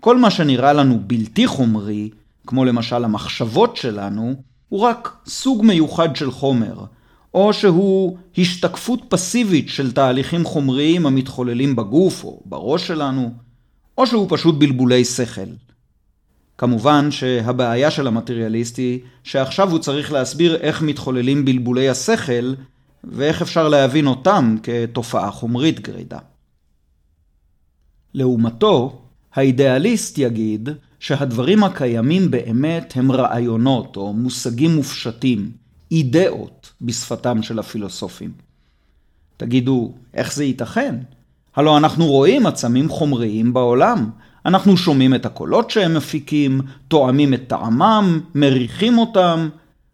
כל 0.00 0.18
מה 0.18 0.30
שנראה 0.30 0.72
לנו 0.72 1.00
בלתי 1.06 1.46
חומרי, 1.46 2.10
כמו 2.46 2.64
למשל 2.64 3.04
המחשבות 3.04 3.76
שלנו, 3.76 4.34
הוא 4.68 4.80
רק 4.80 5.16
סוג 5.26 5.64
מיוחד 5.64 6.16
של 6.16 6.30
חומר, 6.30 6.84
או 7.34 7.52
שהוא 7.52 8.16
השתקפות 8.38 9.00
פסיבית 9.08 9.68
של 9.68 9.92
תהליכים 9.92 10.44
חומריים 10.44 11.06
המתחוללים 11.06 11.76
בגוף 11.76 12.24
או 12.24 12.40
בראש 12.44 12.86
שלנו, 12.86 13.30
או 13.98 14.06
שהוא 14.06 14.26
פשוט 14.30 14.54
בלבולי 14.58 15.04
שכל. 15.04 15.50
כמובן 16.58 17.10
שהבעיה 17.10 17.90
של 17.90 18.06
המטריאליסט 18.06 18.78
היא 18.78 19.00
שעכשיו 19.24 19.70
הוא 19.70 19.78
צריך 19.78 20.12
להסביר 20.12 20.56
איך 20.56 20.82
מתחוללים 20.82 21.44
בלבולי 21.44 21.88
השכל 21.88 22.54
ואיך 23.04 23.42
אפשר 23.42 23.68
להבין 23.68 24.06
אותם 24.06 24.56
כתופעה 24.62 25.30
חומרית 25.30 25.80
גרידא. 25.80 26.18
לעומתו, 28.14 29.02
האידיאליסט 29.34 30.18
יגיד 30.18 30.68
שהדברים 31.00 31.64
הקיימים 31.64 32.30
באמת 32.30 32.92
הם 32.96 33.12
רעיונות 33.12 33.96
או 33.96 34.12
מושגים 34.12 34.74
מופשטים, 34.74 35.63
אידאות 35.94 36.72
בשפתם 36.80 37.42
של 37.42 37.58
הפילוסופים. 37.58 38.32
תגידו, 39.36 39.92
איך 40.14 40.34
זה 40.34 40.44
ייתכן? 40.44 40.96
הלא 41.56 41.76
אנחנו 41.76 42.06
רואים 42.06 42.46
עצמים 42.46 42.88
חומריים 42.88 43.52
בעולם. 43.52 44.10
אנחנו 44.46 44.76
שומעים 44.76 45.14
את 45.14 45.26
הקולות 45.26 45.70
שהם 45.70 45.94
מפיקים, 45.94 46.60
תואמים 46.88 47.34
את 47.34 47.42
טעמם, 47.46 48.20
מריחים 48.34 48.98
אותם. 48.98 49.48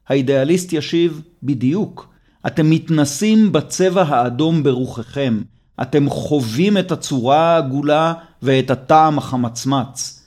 האידיאליסט 0.09 0.73
ישיב, 0.73 1.23
בדיוק. 1.43 2.09
אתם 2.47 2.71
מתנסים 2.71 3.53
בצבע 3.53 4.03
האדום 4.03 4.63
ברוחכם. 4.63 5.43
אתם 5.83 6.11
חווים 6.11 6.79
את 6.79 6.93
הצורה 6.93 7.39
העגולה 7.39 8.15
ואת 8.43 8.71
הטעם 8.71 9.19
החמצמץ. 9.19 10.23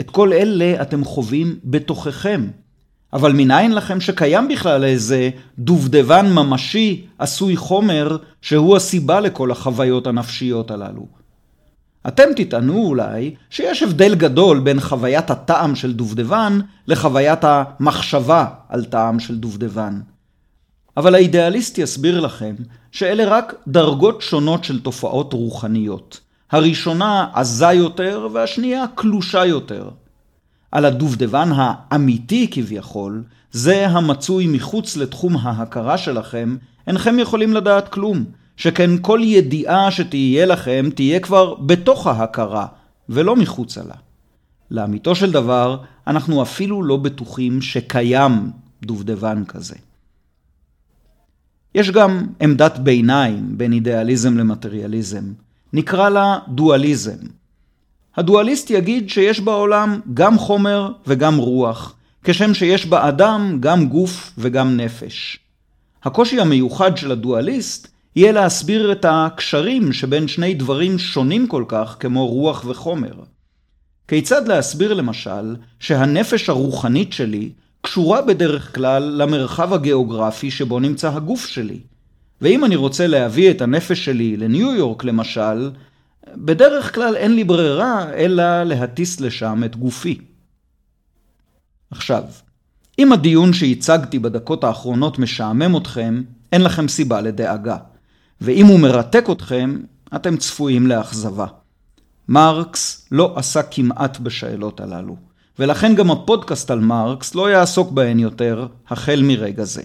את 0.00 0.10
כל 0.10 0.32
אלה 0.32 0.82
אתם 0.82 1.04
חווים 1.04 1.58
בתוככם. 1.64 2.46
אבל 3.16 3.32
מניין 3.32 3.74
לכם 3.74 4.00
שקיים 4.00 4.48
בכלל 4.48 4.84
איזה 4.84 5.30
דובדבן 5.58 6.32
ממשי 6.32 7.06
עשוי 7.18 7.56
חומר 7.56 8.16
שהוא 8.42 8.76
הסיבה 8.76 9.20
לכל 9.20 9.50
החוויות 9.50 10.06
הנפשיות 10.06 10.70
הללו? 10.70 11.06
אתם 12.08 12.24
תטענו 12.36 12.86
אולי 12.86 13.34
שיש 13.50 13.82
הבדל 13.82 14.14
גדול 14.14 14.60
בין 14.60 14.80
חוויית 14.80 15.30
הטעם 15.30 15.74
של 15.74 15.92
דובדבן 15.92 16.60
לחוויית 16.86 17.40
המחשבה 17.42 18.46
על 18.68 18.84
טעם 18.84 19.20
של 19.20 19.36
דובדבן. 19.36 20.00
אבל 20.96 21.14
האידיאליסט 21.14 21.78
יסביר 21.78 22.20
לכם 22.20 22.54
שאלה 22.92 23.24
רק 23.24 23.54
דרגות 23.68 24.22
שונות 24.22 24.64
של 24.64 24.80
תופעות 24.80 25.32
רוחניות. 25.32 26.20
הראשונה 26.50 27.28
עזה 27.34 27.72
יותר 27.72 28.28
והשנייה 28.32 28.84
קלושה 28.94 29.44
יותר. 29.44 29.88
על 30.72 30.84
הדובדבן 30.84 31.48
האמיתי 31.54 32.48
כביכול, 32.50 33.22
זה 33.52 33.88
המצוי 33.88 34.46
מחוץ 34.46 34.96
לתחום 34.96 35.36
ההכרה 35.36 35.98
שלכם, 35.98 36.56
אינכם 36.86 37.18
יכולים 37.18 37.52
לדעת 37.52 37.88
כלום, 37.88 38.24
שכן 38.56 38.90
כל 39.00 39.20
ידיעה 39.22 39.90
שתהיה 39.90 40.46
לכם 40.46 40.88
תהיה 40.94 41.20
כבר 41.20 41.54
בתוך 41.54 42.06
ההכרה, 42.06 42.66
ולא 43.08 43.36
מחוצה 43.36 43.82
לה. 43.82 43.94
לאמיתו 44.70 45.14
של 45.14 45.32
דבר, 45.32 45.78
אנחנו 46.06 46.42
אפילו 46.42 46.82
לא 46.82 46.96
בטוחים 46.96 47.62
שקיים 47.62 48.50
דובדבן 48.82 49.44
כזה. 49.44 49.74
יש 51.74 51.90
גם 51.90 52.26
עמדת 52.40 52.78
ביניים 52.78 53.58
בין 53.58 53.72
אידיאליזם 53.72 54.36
למטריאליזם. 54.38 55.32
נקרא 55.72 56.08
לה 56.08 56.38
דואליזם. 56.48 57.18
הדואליסט 58.16 58.70
יגיד 58.70 59.10
שיש 59.10 59.40
בעולם 59.40 60.00
גם 60.14 60.38
חומר 60.38 60.90
וגם 61.06 61.36
רוח, 61.36 61.94
כשם 62.24 62.54
שיש 62.54 62.86
באדם 62.86 63.56
גם 63.60 63.88
גוף 63.88 64.32
וגם 64.38 64.76
נפש. 64.76 65.38
הקושי 66.04 66.40
המיוחד 66.40 66.96
של 66.96 67.12
הדואליסט 67.12 67.88
יהיה 68.16 68.32
להסביר 68.32 68.92
את 68.92 69.06
הקשרים 69.08 69.92
שבין 69.92 70.28
שני 70.28 70.54
דברים 70.54 70.98
שונים 70.98 71.46
כל 71.46 71.64
כך 71.68 71.96
כמו 72.00 72.26
רוח 72.26 72.64
וחומר. 72.66 73.14
כיצד 74.08 74.48
להסביר 74.48 74.94
למשל 74.94 75.56
שהנפש 75.80 76.48
הרוחנית 76.48 77.12
שלי 77.12 77.50
קשורה 77.80 78.22
בדרך 78.22 78.74
כלל 78.74 79.02
למרחב 79.02 79.72
הגיאוגרפי 79.72 80.50
שבו 80.50 80.80
נמצא 80.80 81.10
הגוף 81.12 81.46
שלי. 81.46 81.78
ואם 82.40 82.64
אני 82.64 82.76
רוצה 82.76 83.06
להביא 83.06 83.50
את 83.50 83.62
הנפש 83.62 84.04
שלי 84.04 84.36
לניו 84.36 84.74
יורק 84.74 85.04
למשל, 85.04 85.70
בדרך 86.36 86.94
כלל 86.94 87.16
אין 87.16 87.34
לי 87.34 87.44
ברירה 87.44 88.12
אלא 88.12 88.62
להטיס 88.62 89.20
לשם 89.20 89.62
את 89.64 89.76
גופי. 89.76 90.20
עכשיו, 91.90 92.22
אם 92.98 93.12
הדיון 93.12 93.52
שהצגתי 93.52 94.18
בדקות 94.18 94.64
האחרונות 94.64 95.18
משעמם 95.18 95.76
אתכם, 95.76 96.22
אין 96.52 96.62
לכם 96.62 96.88
סיבה 96.88 97.20
לדאגה. 97.20 97.76
ואם 98.40 98.66
הוא 98.66 98.80
מרתק 98.80 99.26
אתכם, 99.32 99.80
אתם 100.16 100.36
צפויים 100.36 100.86
לאכזבה. 100.86 101.46
מרקס 102.28 103.08
לא 103.12 103.32
עסק 103.36 103.66
כמעט 103.70 104.18
בשאלות 104.18 104.80
הללו, 104.80 105.16
ולכן 105.58 105.94
גם 105.94 106.10
הפודקאסט 106.10 106.70
על 106.70 106.80
מרקס 106.80 107.34
לא 107.34 107.50
יעסוק 107.50 107.90
בהן 107.90 108.18
יותר 108.18 108.66
החל 108.88 109.20
מרגע 109.22 109.64
זה. 109.64 109.82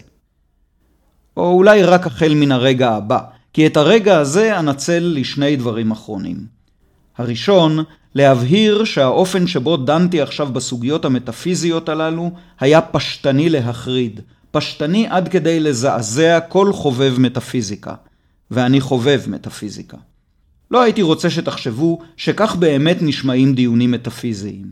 או 1.38 1.51
אולי 1.51 1.84
רק 1.84 2.08
החל 2.08 2.34
מן 2.36 2.51
הרגע 2.51 2.89
הבא, 2.89 3.20
כי 3.53 3.67
את 3.67 3.77
הרגע 3.77 4.17
הזה 4.17 4.60
אנצל 4.60 5.13
לשני 5.15 5.55
דברים 5.55 5.91
אחרונים. 5.91 6.46
הראשון, 7.17 7.84
להבהיר 8.15 8.84
שהאופן 8.84 9.48
שבו 9.48 9.77
דנתי 9.77 10.22
עכשיו 10.22 10.48
בסוגיות 10.53 11.05
המטאפיזיות 11.05 11.89
הללו 11.89 12.31
היה 12.60 12.81
פשטני 12.81 13.50
להחריד, 13.50 14.22
פשטני 14.51 15.08
עד 15.10 15.27
כדי 15.27 15.60
לזעזע 15.60 16.39
כל 16.39 16.74
חובב 16.74 17.15
מטאפיזיקה, 17.17 17.93
ואני 18.51 18.81
חובב 18.81 19.22
מטאפיזיקה. 19.27 19.98
לא 20.72 20.81
הייתי 20.81 21.01
רוצה 21.01 21.29
שתחשבו 21.29 22.00
שכך 22.17 22.55
באמת 22.55 22.98
נשמעים 23.01 23.55
דיונים 23.55 23.91
מטאפיזיים. 23.91 24.65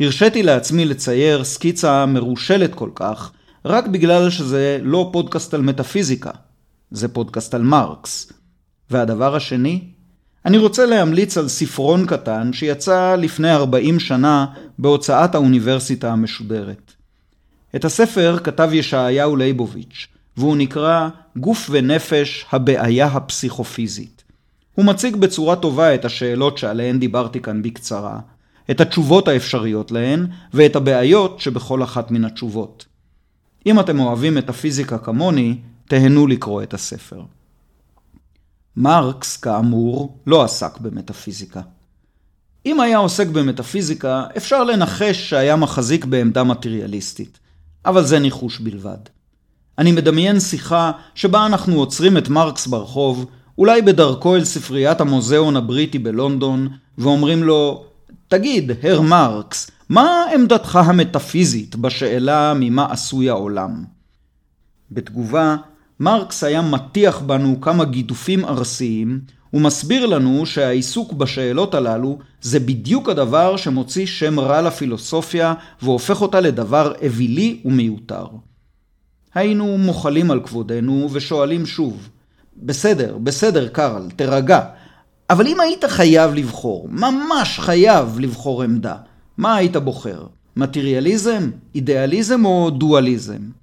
הרשיתי 0.00 0.42
לעצמי 0.42 0.84
לצייר 0.84 1.44
סקיצה 1.44 2.06
מרושלת 2.06 2.74
כל 2.74 2.90
כך, 2.94 3.32
רק 3.64 3.86
בגלל 3.86 4.30
שזה 4.30 4.78
לא 4.82 5.10
פודקאסט 5.12 5.54
על 5.54 5.62
מטאפיזיקה, 5.62 6.30
זה 6.92 7.08
פודקאסט 7.08 7.54
על 7.54 7.62
מרקס. 7.62 8.32
והדבר 8.90 9.36
השני, 9.36 9.80
אני 10.46 10.58
רוצה 10.58 10.86
להמליץ 10.86 11.38
על 11.38 11.48
ספרון 11.48 12.06
קטן 12.06 12.52
שיצא 12.52 13.16
לפני 13.16 13.50
40 13.50 14.00
שנה 14.00 14.46
בהוצאת 14.78 15.34
האוניברסיטה 15.34 16.12
המשודרת. 16.12 16.92
את 17.76 17.84
הספר 17.84 18.38
כתב 18.44 18.70
ישעיהו 18.72 19.36
ליבוביץ', 19.36 20.06
והוא 20.36 20.56
נקרא 20.56 21.08
גוף 21.36 21.68
ונפש 21.72 22.46
הבעיה 22.52 23.06
הפסיכופיזית. 23.06 24.22
הוא 24.74 24.84
מציג 24.84 25.16
בצורה 25.16 25.56
טובה 25.56 25.94
את 25.94 26.04
השאלות 26.04 26.58
שעליהן 26.58 26.98
דיברתי 26.98 27.40
כאן 27.40 27.62
בקצרה, 27.62 28.20
את 28.70 28.80
התשובות 28.80 29.28
האפשריות 29.28 29.90
להן, 29.90 30.26
ואת 30.54 30.76
הבעיות 30.76 31.40
שבכל 31.40 31.82
אחת 31.82 32.10
מן 32.10 32.24
התשובות. 32.24 32.84
אם 33.66 33.80
אתם 33.80 34.00
אוהבים 34.00 34.38
את 34.38 34.48
הפיזיקה 34.48 34.98
כמוני, 34.98 35.56
תהנו 35.92 36.26
לקרוא 36.26 36.62
את 36.62 36.74
הספר. 36.74 37.22
מרקס, 38.76 39.36
כאמור, 39.36 40.18
לא 40.26 40.44
עסק 40.44 40.78
במטאפיזיקה. 40.78 41.60
אם 42.66 42.80
היה 42.80 42.98
עוסק 42.98 43.26
במטאפיזיקה, 43.26 44.24
אפשר 44.36 44.64
לנחש 44.64 45.30
שהיה 45.30 45.56
מחזיק 45.56 46.04
בעמדה 46.04 46.44
מטריאליסטית, 46.44 47.38
אבל 47.86 48.04
זה 48.04 48.18
ניחוש 48.18 48.58
בלבד. 48.58 48.98
אני 49.78 49.92
מדמיין 49.92 50.40
שיחה 50.40 50.92
שבה 51.14 51.46
אנחנו 51.46 51.78
עוצרים 51.78 52.16
את 52.16 52.28
מרקס 52.28 52.66
ברחוב, 52.66 53.26
אולי 53.58 53.82
בדרכו 53.82 54.36
אל 54.36 54.44
ספריית 54.44 55.00
המוזיאון 55.00 55.56
הבריטי 55.56 55.98
בלונדון, 55.98 56.68
ואומרים 56.98 57.42
לו, 57.42 57.84
תגיד, 58.28 58.72
הר 58.82 59.00
מרקס, 59.00 59.70
מה 59.88 60.24
עמדתך 60.34 60.76
המטאפיזית 60.76 61.76
בשאלה 61.76 62.52
ממה 62.56 62.92
עשוי 62.92 63.30
העולם? 63.30 63.84
בתגובה, 64.90 65.56
מרקס 66.02 66.44
היה 66.44 66.62
מטיח 66.62 67.18
בנו 67.18 67.60
כמה 67.60 67.84
גידופים 67.84 68.44
ארסיים, 68.44 69.20
ומסביר 69.54 70.06
לנו 70.06 70.46
שהעיסוק 70.46 71.12
בשאלות 71.12 71.74
הללו 71.74 72.18
זה 72.40 72.60
בדיוק 72.60 73.08
הדבר 73.08 73.56
שמוציא 73.56 74.06
שם 74.06 74.40
רע 74.40 74.62
לפילוסופיה 74.62 75.54
והופך 75.82 76.22
אותה 76.22 76.40
לדבר 76.40 76.92
אווילי 77.02 77.60
ומיותר. 77.64 78.26
היינו 79.34 79.78
מוחלים 79.78 80.30
על 80.30 80.40
כבודנו 80.40 81.08
ושואלים 81.12 81.66
שוב, 81.66 82.08
בסדר, 82.56 83.18
בסדר 83.18 83.68
קרל, 83.68 84.08
תרגע, 84.16 84.60
אבל 85.30 85.46
אם 85.46 85.60
היית 85.60 85.84
חייב 85.84 86.34
לבחור, 86.34 86.88
ממש 86.90 87.58
חייב 87.58 88.20
לבחור 88.20 88.62
עמדה, 88.62 88.96
מה 89.38 89.54
היית 89.54 89.76
בוחר? 89.76 90.26
מטריאליזם, 90.56 91.50
אידיאליזם 91.74 92.44
או 92.44 92.70
דואליזם? 92.70 93.61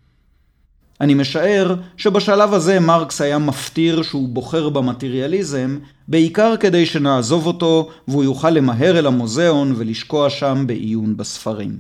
אני 1.02 1.14
משער 1.14 1.76
שבשלב 1.98 2.54
הזה 2.54 2.80
מרקס 2.80 3.22
היה 3.22 3.38
מפטיר 3.38 4.04
שהוא 4.04 4.30
בוחר 4.30 4.70
במטריאליזם, 4.70 5.80
בעיקר 6.08 6.58
כדי 6.60 6.86
שנעזוב 6.86 7.46
אותו 7.46 7.90
והוא 8.08 8.24
יוכל 8.24 8.50
למהר 8.50 9.00
אל 9.00 9.08
המוזיאון 9.08 9.74
ולשקוע 9.78 10.30
שם 10.30 10.64
בעיון 10.68 11.18
בספרים. 11.18 11.80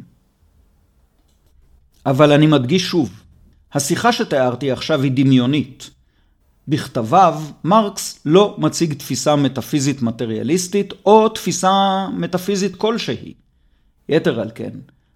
אבל 2.05 2.32
אני 2.32 2.47
מדגיש 2.47 2.84
שוב, 2.84 3.10
השיחה 3.73 4.12
שתיארתי 4.12 4.71
עכשיו 4.71 5.03
היא 5.03 5.12
דמיונית. 5.12 5.89
בכתביו, 6.67 7.41
מרקס 7.63 8.19
לא 8.25 8.55
מציג 8.58 8.93
תפיסה 8.93 9.36
מטאפיזית 9.36 10.01
מטריאליסטית 10.01 10.93
או 11.05 11.29
תפיסה 11.29 12.08
מטאפיזית 12.13 12.75
כלשהי. 12.75 13.34
יתר 14.10 14.39
על 14.39 14.51
כן, 14.55 14.69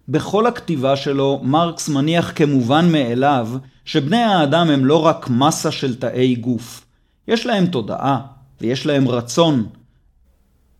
בכל 0.08 0.46
הכתיבה 0.46 0.96
שלו 0.96 1.40
מרקס 1.42 1.88
מניח 1.88 2.32
כמובן 2.34 2.92
מאליו 2.92 3.48
שבני 3.84 4.22
האדם 4.22 4.70
הם 4.70 4.84
לא 4.84 5.06
רק 5.06 5.30
מסה 5.30 5.70
של 5.70 5.94
תאי 5.94 6.34
גוף. 6.34 6.86
יש 7.28 7.46
להם 7.46 7.66
תודעה 7.66 8.20
ויש 8.60 8.86
להם 8.86 9.08
רצון. 9.08 9.66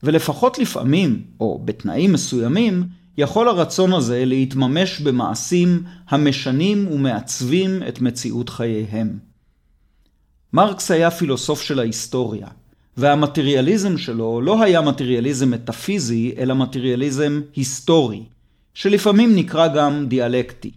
ולפחות 0.02 0.58
לפעמים, 0.58 1.22
או 1.40 1.62
בתנאים 1.64 2.12
מסוימים, 2.12 2.84
יכול 3.18 3.48
הרצון 3.48 3.92
הזה 3.92 4.24
להתממש 4.24 5.00
במעשים 5.00 5.82
המשנים 6.08 6.88
ומעצבים 6.92 7.82
את 7.88 8.00
מציאות 8.00 8.48
חייהם. 8.48 9.18
מרקס 10.52 10.90
היה 10.90 11.10
פילוסוף 11.10 11.62
של 11.62 11.78
ההיסטוריה, 11.78 12.46
והמטריאליזם 12.96 13.98
שלו 13.98 14.40
לא 14.40 14.62
היה 14.62 14.80
מטריאליזם 14.80 15.50
מטאפיזי, 15.50 16.34
אלא 16.38 16.54
מטריאליזם 16.54 17.40
היסטורי, 17.56 18.22
שלפעמים 18.74 19.36
נקרא 19.36 19.68
גם 19.68 20.06
דיאלקטי. 20.08 20.70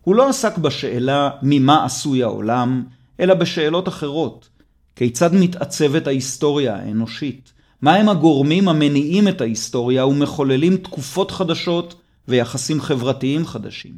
הוא 0.00 0.14
לא 0.14 0.28
עסק 0.28 0.58
בשאלה 0.58 1.30
ממה 1.42 1.84
עשוי 1.84 2.22
העולם, 2.22 2.84
אלא 3.20 3.34
בשאלות 3.34 3.88
אחרות. 3.88 4.48
כיצד 4.96 5.34
מתעצבת 5.34 6.06
ההיסטוריה 6.06 6.76
האנושית? 6.76 7.52
מהם 7.82 8.08
הגורמים 8.08 8.68
המניעים 8.68 9.28
את 9.28 9.40
ההיסטוריה 9.40 10.06
ומחוללים 10.06 10.76
תקופות 10.76 11.30
חדשות 11.30 11.94
ויחסים 12.28 12.80
חברתיים 12.80 13.46
חדשים? 13.46 13.92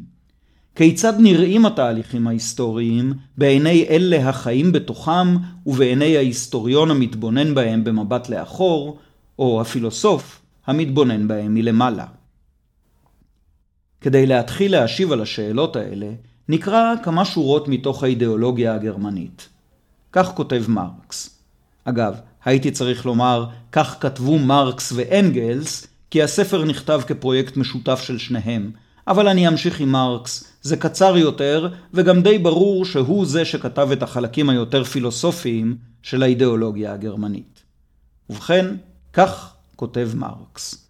כיצד 0.75 1.13
נראים 1.19 1.67
התהליכים 1.67 2.27
ההיסטוריים 2.27 3.13
בעיני 3.39 3.87
אלה 3.91 4.29
החיים 4.29 4.73
בתוכם 4.73 5.37
ובעיני 5.67 6.17
ההיסטוריון 6.17 6.91
המתבונן 6.91 7.55
בהם 7.55 7.85
במבט 7.85 8.29
לאחור, 8.29 8.99
או 9.39 9.61
הפילוסוף 9.61 10.41
המתבונן 10.67 11.29
בהם 11.29 11.55
מלמעלה. 11.55 12.07
כדי 14.01 14.27
להתחיל 14.27 14.73
להשיב 14.73 15.13
על 15.13 15.21
השאלות 15.21 15.77
האלה, 15.77 16.11
נקרא 16.49 16.95
כמה 17.03 17.25
שורות 17.25 17.69
מתוך 17.69 18.03
האידיאולוגיה 18.03 18.75
הגרמנית. 18.75 19.49
כך 20.13 20.33
כותב 20.35 20.65
מרקס. 20.69 21.41
אגב, 21.85 22.15
הייתי 22.45 22.71
צריך 22.71 23.07
לומר, 23.07 23.47
כך 23.73 23.97
כתבו 24.01 24.39
מרקס 24.39 24.93
ואנגלס, 24.97 25.87
כי 26.11 26.23
הספר 26.23 26.65
נכתב 26.65 27.01
כפרויקט 27.07 27.57
משותף 27.57 28.01
של 28.03 28.19
שניהם, 28.19 28.71
אבל 29.07 29.29
אני 29.29 29.49
אמשיך 29.49 29.81
עם 29.81 29.89
מרקס, 29.89 30.45
זה 30.63 30.77
קצר 30.77 31.17
יותר, 31.17 31.69
וגם 31.95 32.23
די 32.23 32.39
ברור 32.39 32.85
שהוא 32.85 33.27
זה 33.27 33.45
שכתב 33.45 33.89
את 33.93 34.03
החלקים 34.03 34.51
היותר 34.51 34.85
פילוסופיים 34.85 35.77
של 36.03 36.23
האידיאולוגיה 36.23 36.93
הגרמנית. 36.93 37.63
ובכן, 38.31 38.67
כך 39.13 39.55
כותב 39.77 40.11
מרקס. 40.15 40.90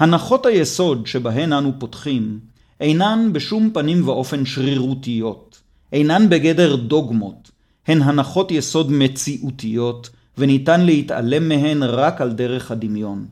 הנחות 0.00 0.46
היסוד 0.46 1.06
שבהן 1.06 1.52
אנו 1.52 1.72
פותחים 1.78 2.40
אינן 2.80 3.30
בשום 3.32 3.70
פנים 3.74 4.08
ואופן 4.08 4.46
שרירותיות, 4.46 5.62
אינן 5.92 6.28
בגדר 6.28 6.76
דוגמות, 6.76 7.50
הן 7.86 8.02
הנחות 8.02 8.50
יסוד 8.50 8.92
מציאותיות, 8.92 10.10
וניתן 10.38 10.80
להתעלם 10.80 11.48
מהן 11.48 11.82
רק 11.82 12.20
על 12.20 12.32
דרך 12.32 12.70
הדמיון. 12.70 13.26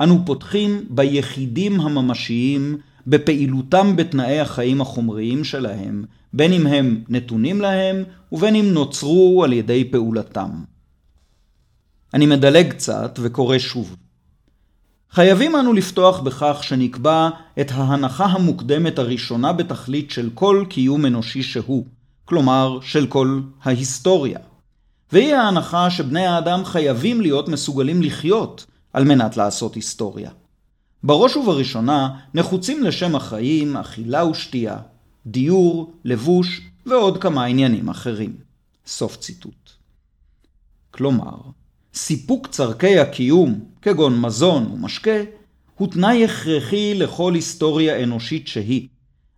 אנו 0.00 0.22
פותחים 0.26 0.84
ביחידים 0.90 1.80
הממשיים, 1.80 2.76
בפעילותם 3.06 3.96
בתנאי 3.96 4.40
החיים 4.40 4.80
החומריים 4.80 5.44
שלהם, 5.44 6.04
בין 6.32 6.52
אם 6.52 6.66
הם 6.66 7.04
נתונים 7.08 7.60
להם 7.60 8.04
ובין 8.32 8.54
אם 8.54 8.66
נוצרו 8.72 9.44
על 9.44 9.52
ידי 9.52 9.84
פעולתם. 9.84 10.50
אני 12.14 12.26
מדלג 12.26 12.70
קצת 12.70 13.18
וקורא 13.22 13.58
שוב. 13.58 13.96
חייבים 15.12 15.56
אנו 15.56 15.72
לפתוח 15.72 16.20
בכך 16.20 16.58
שנקבע 16.62 17.30
את 17.60 17.70
ההנחה 17.70 18.24
המוקדמת 18.24 18.98
הראשונה 18.98 19.52
בתכלית 19.52 20.10
של 20.10 20.30
כל 20.34 20.64
קיום 20.68 21.06
אנושי 21.06 21.42
שהוא, 21.42 21.86
כלומר 22.24 22.78
של 22.82 23.06
כל 23.06 23.40
ההיסטוריה. 23.62 24.38
והיא 25.12 25.34
ההנחה 25.34 25.90
שבני 25.90 26.26
האדם 26.26 26.64
חייבים 26.64 27.20
להיות 27.20 27.48
מסוגלים 27.48 28.02
לחיות 28.02 28.66
על 28.92 29.04
מנת 29.04 29.36
לעשות 29.36 29.74
היסטוריה. 29.74 30.30
בראש 31.02 31.36
ובראשונה 31.36 32.18
נחוצים 32.34 32.82
לשם 32.82 33.16
החיים 33.16 33.76
אכילה 33.76 34.26
ושתייה, 34.26 34.76
דיור, 35.26 35.92
לבוש 36.04 36.60
ועוד 36.86 37.22
כמה 37.22 37.44
עניינים 37.44 37.88
אחרים. 37.88 38.36
סוף 38.86 39.16
ציטוט. 39.16 39.70
כלומר, 40.90 41.36
סיפוק 41.94 42.46
צורכי 42.46 42.98
הקיום, 42.98 43.60
כגון 43.82 44.20
מזון 44.20 44.66
ומשקה, 44.66 45.20
הוא 45.76 45.88
תנאי 45.88 46.24
הכרחי 46.24 46.94
לכל 46.94 47.34
היסטוריה 47.34 48.02
אנושית 48.02 48.48
שהיא. 48.48 48.88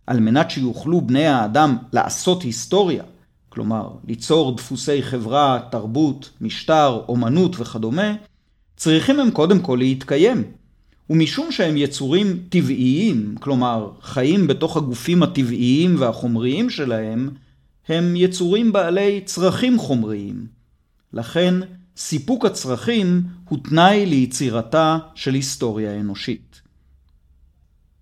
על 0.07 0.19
מנת 0.19 0.51
שיוכלו 0.51 1.01
בני 1.01 1.25
האדם 1.25 1.77
לעשות 1.93 2.43
היסטוריה, 2.43 3.03
כלומר 3.49 3.89
ליצור 4.07 4.55
דפוסי 4.55 5.03
חברה, 5.03 5.59
תרבות, 5.71 6.29
משטר, 6.41 7.01
אומנות 7.07 7.59
וכדומה, 7.59 8.15
צריכים 8.77 9.19
הם 9.19 9.31
קודם 9.31 9.59
כל 9.59 9.75
להתקיים. 9.79 10.43
ומשום 11.09 11.51
שהם 11.51 11.77
יצורים 11.77 12.39
טבעיים, 12.49 13.35
כלומר 13.39 13.91
חיים 14.01 14.47
בתוך 14.47 14.77
הגופים 14.77 15.23
הטבעיים 15.23 15.95
והחומריים 15.99 16.69
שלהם, 16.69 17.29
הם 17.87 18.15
יצורים 18.15 18.71
בעלי 18.71 19.21
צרכים 19.25 19.79
חומריים. 19.79 20.45
לכן, 21.13 21.53
סיפוק 21.97 22.45
הצרכים 22.45 23.23
הוא 23.49 23.59
תנאי 23.63 24.05
ליצירתה 24.05 24.97
של 25.15 25.33
היסטוריה 25.33 25.99
אנושית. 25.99 26.61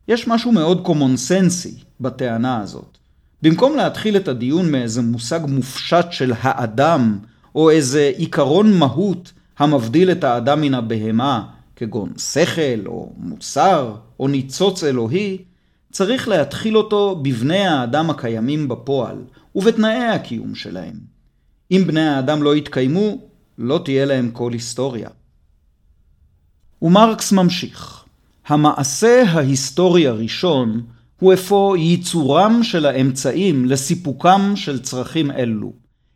יש 0.07 0.27
משהו 0.27 0.51
מאוד 0.51 0.81
קומונסנסי 0.81 1.73
בטענה 2.01 2.61
הזאת. 2.61 2.97
במקום 3.41 3.75
להתחיל 3.75 4.17
את 4.17 4.27
הדיון 4.27 4.71
מאיזה 4.71 5.01
מושג 5.01 5.39
מופשט 5.47 6.05
של 6.11 6.33
האדם, 6.39 7.19
או 7.55 7.69
איזה 7.69 8.11
עיקרון 8.17 8.73
מהות 8.77 9.31
המבדיל 9.59 10.11
את 10.11 10.23
האדם 10.23 10.61
מן 10.61 10.73
הבהמה, 10.73 11.47
כגון 11.75 12.13
שכל, 12.17 12.85
או 12.85 13.13
מוסר, 13.17 13.95
או 14.19 14.27
ניצוץ 14.27 14.83
אלוהי, 14.83 15.37
צריך 15.91 16.27
להתחיל 16.27 16.77
אותו 16.77 17.15
בבני 17.15 17.67
האדם 17.67 18.09
הקיימים 18.09 18.67
בפועל, 18.67 19.17
ובתנאי 19.55 20.05
הקיום 20.05 20.55
שלהם. 20.55 20.93
אם 21.71 21.83
בני 21.87 22.07
האדם 22.07 22.43
לא 22.43 22.55
יתקיימו, 22.55 23.30
לא 23.57 23.81
תהיה 23.85 24.05
להם 24.05 24.31
כל 24.31 24.53
היסטוריה. 24.53 25.09
ומרקס 26.81 27.31
ממשיך, 27.31 28.03
המעשה 28.47 29.23
ההיסטורי 29.27 30.07
הראשון 30.07 30.81
הוא 31.19 31.33
אפוא 31.33 31.77
ייצורם 31.77 32.59
של 32.63 32.85
האמצעים 32.85 33.65
לסיפוקם 33.65 34.53
של 34.55 34.79
צרכים 34.79 35.31
אלו, 35.31 35.73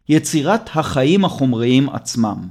יצירת 0.09 0.69
החיים 0.73 1.25
החומריים 1.25 1.89
עצמם. 1.89 2.47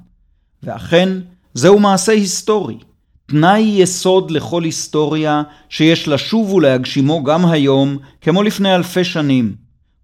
ואכן, 0.62 1.08
זהו 1.54 1.80
מעשה 1.80 2.12
היסטורי, 2.12 2.78
תנאי 3.26 3.60
יסוד 3.60 4.30
לכל 4.30 4.64
היסטוריה 4.64 5.42
שיש 5.68 6.08
לשוב 6.08 6.52
ולהגשימו 6.52 7.24
גם 7.24 7.46
היום, 7.46 7.98
כמו 8.20 8.42
לפני 8.42 8.74
אלפי 8.74 9.04
שנים, 9.04 9.54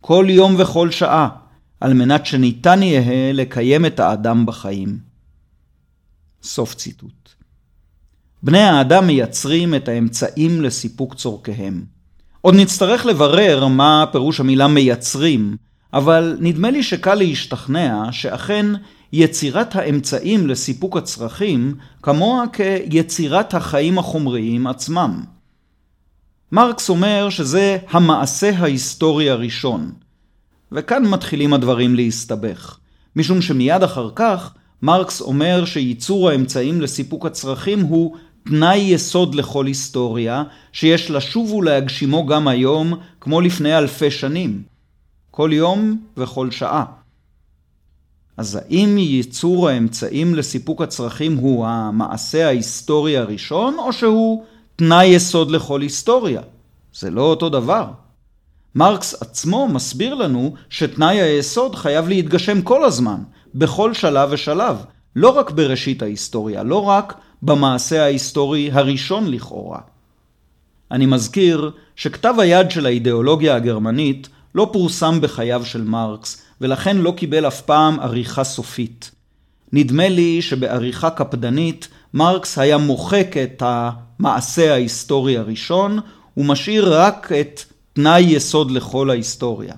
כל 0.01 0.27
יום 0.29 0.55
וכל 0.59 0.91
שעה, 0.91 1.29
על 1.81 1.95
מנת 1.95 2.27
שניתן 2.27 2.83
יהא 2.83 3.33
לקיים 3.33 3.87
את 3.87 4.01
האדם 4.01 4.47
בחיים. 4.47 4.99
סוף 6.43 6.75
ציטוט. 6.75 7.29
בני 8.43 8.63
האדם 8.63 9.07
מייצרים 9.07 9.75
את 9.75 9.89
האמצעים 9.89 10.61
לסיפוק 10.61 11.15
צורכיהם. 11.15 11.85
עוד 12.41 12.55
נצטרך 12.55 13.07
לברר 13.07 13.67
מה 13.67 14.05
פירוש 14.13 14.41
המילה 14.41 14.69
מייצרים, 14.69 15.57
אבל 15.93 16.37
נדמה 16.41 16.71
לי 16.71 16.83
שקל 16.83 17.15
להשתכנע 17.15 18.13
שאכן 18.13 18.67
יצירת 19.13 19.77
האמצעים 19.77 20.47
לסיפוק 20.47 20.97
הצרכים 20.97 21.75
כמוה 22.03 22.45
כיצירת 22.91 23.55
החיים 23.55 23.99
החומריים 23.99 24.67
עצמם. 24.67 25.25
מרקס 26.53 26.89
אומר 26.89 27.31
שזה 27.31 27.79
המעשה 27.91 28.51
ההיסטורי 28.59 29.31
הראשון, 29.31 29.93
וכאן 30.73 31.07
מתחילים 31.07 31.53
הדברים 31.53 31.95
להסתבך, 31.95 32.79
משום 33.17 33.43
שמיד 33.43 33.83
אחר 33.83 34.11
כך 34.15 34.55
מרקס 34.83 35.21
אומר 35.21 35.65
שייצור 35.65 36.31
האמצעים 36.31 36.81
לסיפוק 36.81 37.27
הצרכים 37.27 37.81
הוא 37.81 38.17
תנאי 38.45 38.79
יסוד 38.79 39.35
לכל 39.35 39.67
היסטוריה, 39.67 40.43
שיש 40.73 41.11
לשוב 41.11 41.53
ולהגשימו 41.53 42.27
גם 42.27 42.49
היום, 42.49 42.95
כמו 43.21 43.41
לפני 43.41 43.79
אלפי 43.79 44.11
שנים. 44.11 44.63
כל 45.31 45.51
יום 45.53 46.01
וכל 46.17 46.51
שעה. 46.51 46.85
אז 48.37 48.57
האם 48.57 48.99
ייצור 48.99 49.69
האמצעים 49.69 50.35
לסיפוק 50.35 50.83
הצרכים 50.83 51.37
הוא 51.37 51.67
המעשה 51.67 52.47
ההיסטורי 52.47 53.17
הראשון, 53.17 53.79
או 53.79 53.93
שהוא 53.93 54.45
תנאי 54.77 55.07
יסוד 55.07 55.51
לכל 55.51 55.81
היסטוריה? 55.81 56.41
זה 56.95 57.11
לא 57.11 57.23
אותו 57.23 57.49
דבר. 57.49 57.87
מרקס 58.75 59.23
עצמו 59.23 59.69
מסביר 59.69 60.15
לנו 60.15 60.55
שתנאי 60.71 61.21
היסוד 61.21 61.75
חייב 61.75 62.09
להתגשם 62.09 62.63
כל 62.63 62.85
הזמן, 62.85 63.23
בכל 63.55 63.95
שלב 63.95 64.29
ושלב, 64.33 64.77
לא 65.17 65.29
רק 65.29 65.51
בראשית 65.51 66.03
ההיסטוריה, 66.03 66.63
לא 66.63 66.85
רק 66.85 67.15
במעשה 67.43 68.03
ההיסטורי 68.03 68.71
הראשון 68.73 69.31
לכאורה. 69.31 69.81
אני 70.91 71.07
מזכיר 71.07 71.71
שכתב 71.97 72.35
היד 72.39 72.71
של 72.71 72.87
האידיאולוגיה 72.87 73.57
הגרמנית 73.57 74.29
לא 74.55 74.71
פורסם 74.73 75.21
בחייו 75.21 75.65
של 75.65 75.83
מרקס, 75.83 76.43
ולכן 76.61 76.97
לא 76.97 77.15
קיבל 77.17 77.47
אף 77.47 77.61
פעם 77.61 78.01
עריכה 78.01 78.45
סופית. 78.45 79.11
נדמה 79.73 80.09
לי 80.09 80.43
שבעריכה 80.43 81.11
קפדנית 81.11 81.89
מרקס 82.15 82.59
היה 82.59 82.79
מוחק 82.79 83.37
את 83.43 83.63
המעשה 83.67 84.73
ההיסטורי 84.73 85.39
הראשון, 85.39 85.99
ומשאיר 86.37 87.01
רק 87.01 87.33
את 87.41 87.61
תנאי 87.93 88.21
יסוד 88.21 88.71
לכל 88.71 89.11
ההיסטוריה. 89.11 89.75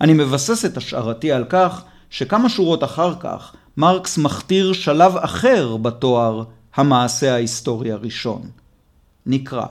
אני 0.00 0.12
מבסס 0.12 0.64
את 0.64 0.76
השערתי 0.76 1.32
על 1.32 1.44
כך 1.48 1.82
שכמה 2.10 2.48
שורות 2.48 2.84
אחר 2.84 3.14
כך 3.20 3.54
מרקס 3.76 4.18
מכתיר 4.18 4.72
שלב 4.72 5.16
אחר 5.16 5.76
בתואר 5.76 6.44
המעשה 6.74 7.34
ההיסטורי 7.34 7.92
הראשון. 7.92 8.50
נקרא. 9.26 9.66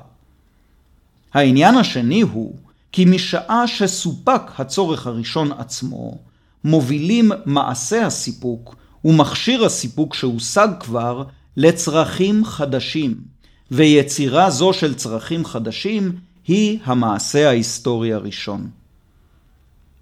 העניין 1.34 1.76
השני 1.76 2.22
הוא 2.22 2.56
כי 2.92 3.06
משעה 3.06 3.68
שסופק 3.68 4.42
הצורך 4.58 5.08
הראשון 5.08 5.52
עצמו, 5.52 6.18
מובילים 6.64 7.32
מעשה 7.46 8.06
הסיפוק 8.06 8.76
ומכשיר 9.06 9.66
הסיפוק 9.66 10.14
שהושג 10.14 10.68
כבר 10.80 11.24
לצרכים 11.58 12.46
חדשים, 12.46 13.16
ויצירה 13.72 14.50
זו 14.50 14.74
של 14.74 14.96
צרכים 14.96 15.46
חדשים 15.46 16.12
היא 16.50 16.80
המעשה 16.84 17.50
ההיסטורי 17.50 18.14
הראשון. 18.14 18.70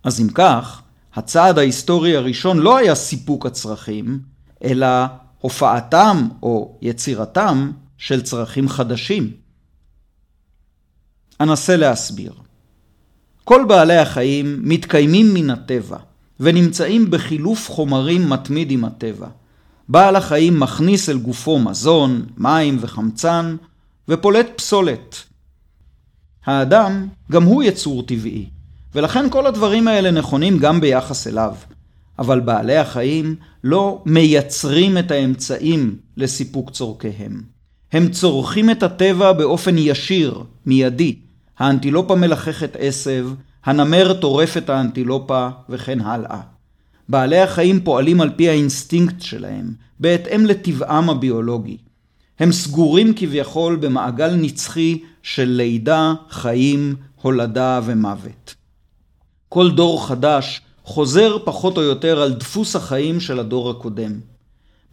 אז 0.03 0.21
אם 0.21 0.27
כך, 0.33 0.81
הצעד 1.13 1.57
ההיסטורי 1.59 2.15
הראשון 2.15 2.59
לא 2.59 2.77
היה 2.77 2.95
סיפוק 2.95 3.45
הצרכים, 3.45 4.19
אלא 4.63 4.87
הופעתם 5.39 6.27
או 6.43 6.77
יצירתם 6.81 7.71
של 7.97 8.21
צרכים 8.21 8.69
חדשים. 8.69 9.31
אנסה 11.41 11.75
להסביר. 11.75 12.33
כל 13.43 13.65
בעלי 13.67 13.97
החיים 13.97 14.59
מתקיימים 14.63 15.33
מן 15.33 15.49
הטבע, 15.49 15.97
ונמצאים 16.39 17.11
בחילוף 17.11 17.71
חומרים 17.71 18.29
מתמיד 18.29 18.71
עם 18.71 18.85
הטבע. 18.85 19.27
בעל 19.89 20.15
החיים 20.15 20.59
מכניס 20.59 21.09
אל 21.09 21.17
גופו 21.17 21.59
מזון, 21.59 22.25
מים 22.37 22.77
וחמצן, 22.81 23.55
ופולט 24.09 24.47
פסולת. 24.55 25.23
האדם 26.47 27.07
גם 27.31 27.43
הוא 27.43 27.63
יצור 27.63 28.03
טבעי, 28.03 28.45
ולכן 28.95 29.29
כל 29.29 29.45
הדברים 29.45 29.87
האלה 29.87 30.11
נכונים 30.11 30.57
גם 30.57 30.81
ביחס 30.81 31.27
אליו. 31.27 31.55
אבל 32.19 32.39
בעלי 32.39 32.77
החיים 32.77 33.35
לא 33.63 34.01
מייצרים 34.05 34.97
את 34.97 35.11
האמצעים 35.11 35.95
לסיפוק 36.17 36.71
צורכיהם. 36.71 37.41
הם 37.91 38.09
צורכים 38.09 38.69
את 38.69 38.83
הטבע 38.83 39.33
באופן 39.33 39.77
ישיר, 39.77 40.43
מיידי. 40.65 41.15
האנטילופה 41.59 42.15
מלחכת 42.15 42.75
עשב, 42.79 43.29
הנמר 43.65 44.13
טורף 44.13 44.57
את 44.57 44.69
האנטילופה, 44.69 45.49
וכן 45.69 46.01
הלאה. 46.01 46.39
בעלי 47.09 47.39
החיים 47.39 47.79
פועלים 47.79 48.21
על 48.21 48.29
פי 48.35 48.49
האינסטינקט 48.49 49.21
שלהם, 49.21 49.73
בהתאם 49.99 50.45
לטבעם 50.45 51.09
הביולוגי. 51.09 51.77
הם 52.39 52.51
סגורים 52.51 53.13
כביכול 53.15 53.75
במעגל 53.75 54.35
נצחי 54.35 54.99
של 55.23 55.45
לידה, 55.45 56.13
חיים, 56.29 56.95
הולדה 57.21 57.79
ומוות. 57.85 58.55
כל 59.49 59.71
דור 59.71 60.07
חדש 60.07 60.61
חוזר 60.83 61.37
פחות 61.45 61.77
או 61.77 61.81
יותר 61.81 62.21
על 62.21 62.33
דפוס 62.33 62.75
החיים 62.75 63.19
של 63.19 63.39
הדור 63.39 63.69
הקודם. 63.69 64.19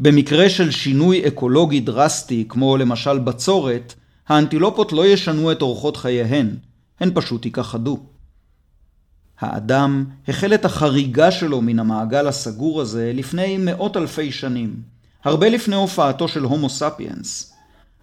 במקרה 0.00 0.50
של 0.50 0.70
שינוי 0.70 1.28
אקולוגי 1.28 1.80
דרסטי, 1.80 2.44
כמו 2.48 2.76
למשל 2.76 3.18
בצורת, 3.18 3.94
האנטילופות 4.28 4.92
לא 4.92 5.06
ישנו 5.06 5.52
את 5.52 5.62
אורחות 5.62 5.96
חייהן, 5.96 6.56
הן 7.00 7.10
פשוט 7.14 7.44
ייכחדו. 7.44 7.98
האדם 9.40 10.04
החל 10.28 10.54
את 10.54 10.64
החריגה 10.64 11.30
שלו 11.30 11.62
מן 11.62 11.78
המעגל 11.78 12.28
הסגור 12.28 12.80
הזה 12.80 13.12
לפני 13.14 13.56
מאות 13.58 13.96
אלפי 13.96 14.32
שנים, 14.32 14.82
הרבה 15.24 15.48
לפני 15.48 15.76
הופעתו 15.76 16.28
של 16.28 16.42
הומו 16.42 16.68
ספיאנס. 16.68 17.52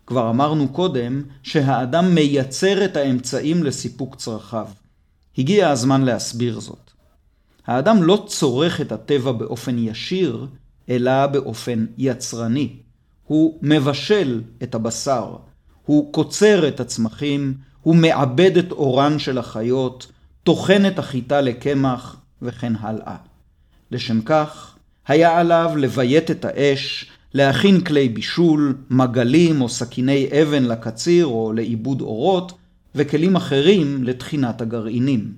כבר 0.08 0.30
אמרנו 0.30 0.70
קודם 0.70 1.24
שהאדם 1.44 2.16
מייצר 2.16 2.86
את 2.86 2.96
האמצעים 2.98 3.64
לסיפוק 3.64 4.16
צרכיו. 4.16 4.68
הגיע 5.38 5.70
הזמן 5.70 6.02
להסביר 6.02 6.60
זאת. 6.60 6.92
האדם 7.68 8.04
לא 8.04 8.24
צורך 8.28 8.82
את 8.82 8.92
הטבע 8.92 9.32
באופן 9.32 9.78
ישיר, 9.78 10.48
אלא 10.90 11.28
באופן 11.28 11.86
יצרני. 11.98 12.76
הוא 13.28 13.60
מבשל 13.62 14.42
את 14.64 14.76
הבשר, 14.76 15.36
הוא 15.86 16.14
קוצר 16.14 16.68
את 16.68 16.80
הצמחים, 16.80 17.54
הוא 17.82 17.96
מעבד 17.96 18.58
את 18.58 18.72
אורן 18.72 19.20
של 19.20 19.38
החיות, 19.38 20.12
טוחן 20.44 20.86
את 20.86 21.00
החיטה 21.00 21.42
לקמח, 21.42 22.16
וכן 22.42 22.74
הלאה. 22.80 23.16
לשם 23.92 24.22
כך, 24.22 24.76
היה 25.08 25.40
עליו 25.40 25.72
לביית 25.78 26.32
את 26.32 26.46
האש, 26.46 27.12
להכין 27.34 27.82
כלי 27.82 28.10
בישול, 28.10 28.78
מגלים 28.90 29.62
או 29.62 29.70
סכיני 29.70 30.28
אבן 30.42 30.64
לקציר 30.64 31.26
או 31.26 31.54
לעיבוד 31.54 32.02
אורות, 32.02 32.54
וכלים 32.96 33.36
אחרים 33.36 34.04
לתחינת 34.04 34.62
הגרעינים. 34.62 35.34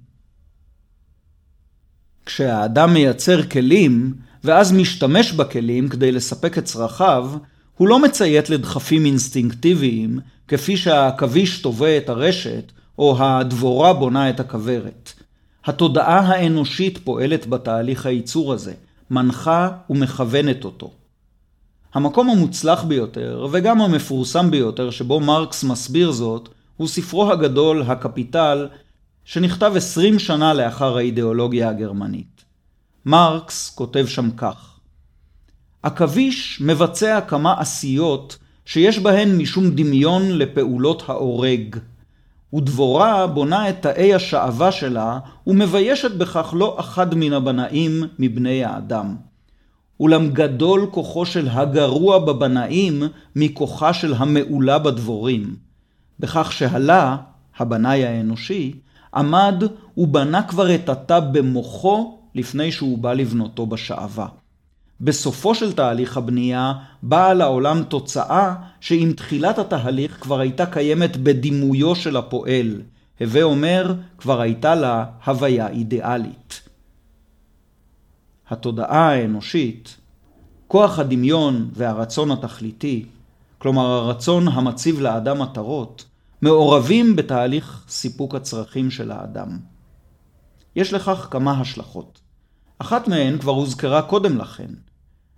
כשהאדם 2.26 2.94
מייצר 2.94 3.44
כלים, 3.44 4.14
ואז 4.44 4.72
משתמש 4.72 5.32
בכלים 5.32 5.90
כדי 5.90 6.12
לספק 6.12 6.58
את 6.58 6.66
צרכיו, 6.66 7.32
הוא 7.78 7.88
לא 7.88 8.00
מציית 8.00 8.50
לדחפים 8.50 9.06
אינסטינקטיביים, 9.06 10.20
כפי 10.48 10.78
שהעכביש 10.78 11.62
תובע 11.62 11.98
את 11.98 12.10
הרשת, 12.10 12.72
או 12.98 13.24
הדבורה 13.24 13.94
בונה 13.94 14.30
את 14.30 14.40
הכוורת. 14.40 15.14
התודעה 15.66 16.20
האנושית 16.20 16.98
פועלת 16.98 17.48
בתהליך 17.48 18.06
הייצור 18.06 18.54
הזה, 18.54 18.74
מנחה 19.14 19.70
ומכוונת 19.90 20.66
אותו. 20.66 20.92
המקום 21.94 22.30
המוצלח 22.30 22.84
ביותר, 22.84 23.48
וגם 23.52 23.82
המפורסם 23.82 24.52
ביותר 24.52 24.90
שבו 24.90 25.20
מרקס 25.20 25.64
מסביר 25.64 26.12
זאת, 26.12 26.50
הוא 26.78 26.88
ספרו 26.88 27.32
הגדול 27.32 27.82
"הקפיטל", 27.82 28.68
שנכתב 29.26 29.74
עשרים 29.76 30.20
שנה 30.20 30.54
לאחר 30.54 30.98
האידיאולוגיה 30.98 31.70
הגרמנית. 31.70 32.44
מרקס 33.06 33.76
כותב 33.76 34.06
שם 34.08 34.32
כך: 34.32 34.80
עכביש 35.84 36.62
מבצע 36.62 37.22
כמה 37.22 37.60
עשיות 37.60 38.38
שיש 38.66 39.00
בהן 39.00 39.38
משום 39.38 39.72
דמיון 39.72 40.32
לפעולות 40.32 41.04
ההורג. 41.08 41.76
ודבורה 42.54 43.28
בונה 43.28 43.70
את 43.70 43.82
תאי 43.82 44.14
השעווה 44.14 44.72
שלה 44.72 45.20
ומביישת 45.48 46.12
בכך 46.12 46.54
לא 46.58 46.80
אחד 46.80 47.16
מן 47.16 47.34
הבנאים 47.34 48.04
מבני 48.20 48.64
האדם. 48.64 49.16
אולם 50.00 50.30
גדול 50.30 50.88
כוחו 50.92 51.26
של 51.26 51.48
הגרוע 51.52 52.20
בבנאים 52.20 53.04
מכוחה 53.36 53.94
של 53.94 54.14
המעולה 54.14 54.80
בדבורים. 54.80 55.56
בכך 56.20 56.52
שהלה, 56.52 57.18
הבנאי 57.58 58.06
האנושי, 58.06 58.74
עמד 59.16 59.64
ובנה 59.98 60.44
כבר 60.44 60.76
את 60.76 60.90
התא 60.90 61.20
במוחו 61.20 62.18
לפני 62.36 62.72
שהוא 62.72 62.98
בא 62.98 63.14
לבנותו 63.14 63.66
בשעווה. 63.66 64.28
בסופו 65.02 65.56
של 65.56 65.74
תהליך 65.74 66.18
הבנייה 66.18 66.74
באה 67.04 67.34
לעולם 67.34 67.84
תוצאה 67.84 68.56
שעם 68.80 69.14
תחילת 69.14 69.60
התהליך 69.60 70.18
כבר 70.22 70.40
הייתה 70.40 70.66
קיימת 70.66 71.18
בדימויו 71.18 71.96
של 71.96 72.18
הפועל. 72.18 72.82
הווה 73.20 73.44
אומר, 73.44 73.96
כבר 74.18 74.42
הייתה 74.42 74.76
לה 74.76 75.06
הוויה 75.26 75.68
אידיאלית. 75.68 76.62
התודעה 78.50 79.10
האנושית, 79.10 79.98
כוח 80.68 81.00
הדמיון 81.00 81.70
והרצון 81.74 82.32
התכליתי, 82.32 83.06
כלומר 83.58 83.86
הרצון 83.86 84.48
המציב 84.48 85.02
לאדם 85.02 85.42
מטרות, 85.42 86.06
מעורבים 86.42 87.16
בתהליך 87.16 87.84
סיפוק 87.90 88.36
הצרכים 88.36 88.92
של 88.92 89.12
האדם. 89.12 89.60
יש 90.76 90.94
לכך 90.94 91.28
כמה 91.32 91.62
השלכות. 91.62 92.23
אחת 92.80 93.08
מהן 93.08 93.38
כבר 93.38 93.52
הוזכרה 93.52 94.02
קודם 94.02 94.38
לכן. 94.38 94.68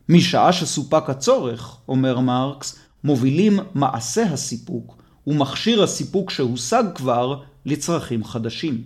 משעה 0.10 0.54
שסופק 0.54 1.10
הצורך, 1.10 1.78
אומר 1.88 2.20
מרקס, 2.20 2.80
מובילים 3.04 3.60
מעשה 3.74 4.24
הסיפוק 4.24 4.98
ומכשיר 5.28 5.84
הסיפוק 5.84 6.30
שהושג 6.30 6.84
כבר 6.96 7.42
לצרכים 7.66 8.24
חדשים. 8.24 8.84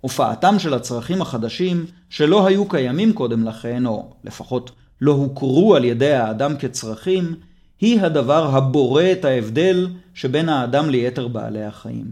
הופעתם 0.00 0.58
של 0.58 0.74
הצרכים 0.74 1.22
החדשים 1.22 1.86
שלא 2.10 2.46
היו 2.46 2.68
קיימים 2.68 3.12
קודם 3.12 3.44
לכן, 3.44 3.86
או 3.86 4.12
לפחות 4.24 4.70
לא 5.00 5.12
הוכרו 5.12 5.76
על 5.76 5.84
ידי 5.84 6.12
האדם 6.12 6.56
כצרכים, 6.56 7.34
היא 7.80 8.00
הדבר 8.00 8.56
הבורא 8.56 9.04
את 9.12 9.24
ההבדל 9.24 9.88
שבין 10.14 10.48
האדם 10.48 10.90
ליתר 10.90 11.28
בעלי 11.28 11.64
החיים. 11.64 12.10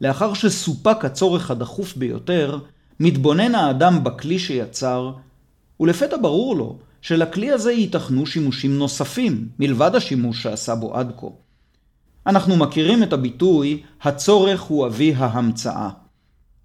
לאחר 0.00 0.34
שסופק 0.34 1.04
הצורך 1.04 1.50
הדחוף 1.50 1.96
ביותר, 1.96 2.58
מתבונן 3.00 3.54
האדם 3.54 4.04
בכלי 4.04 4.38
שיצר, 4.38 5.12
ולפתע 5.80 6.16
ברור 6.22 6.56
לו 6.56 6.78
שלכלי 7.02 7.50
הזה 7.50 7.72
ייתכנו 7.72 8.26
שימושים 8.26 8.78
נוספים, 8.78 9.48
מלבד 9.58 9.94
השימוש 9.94 10.42
שעשה 10.42 10.74
בו 10.74 10.96
עד 10.96 11.12
כה. 11.16 11.26
אנחנו 12.26 12.56
מכירים 12.56 13.02
את 13.02 13.12
הביטוי, 13.12 13.82
הצורך 14.02 14.60
הוא 14.60 14.86
אבי 14.86 15.14
ההמצאה. 15.14 15.88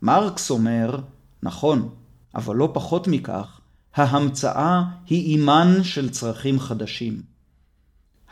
מרקס 0.01 0.49
אומר, 0.49 0.99
נכון, 1.43 1.89
אבל 2.35 2.55
לא 2.55 2.69
פחות 2.73 3.07
מכך, 3.07 3.59
ההמצאה 3.95 4.81
היא 5.09 5.31
אימן 5.31 5.83
של 5.83 6.09
צרכים 6.09 6.59
חדשים. 6.59 7.21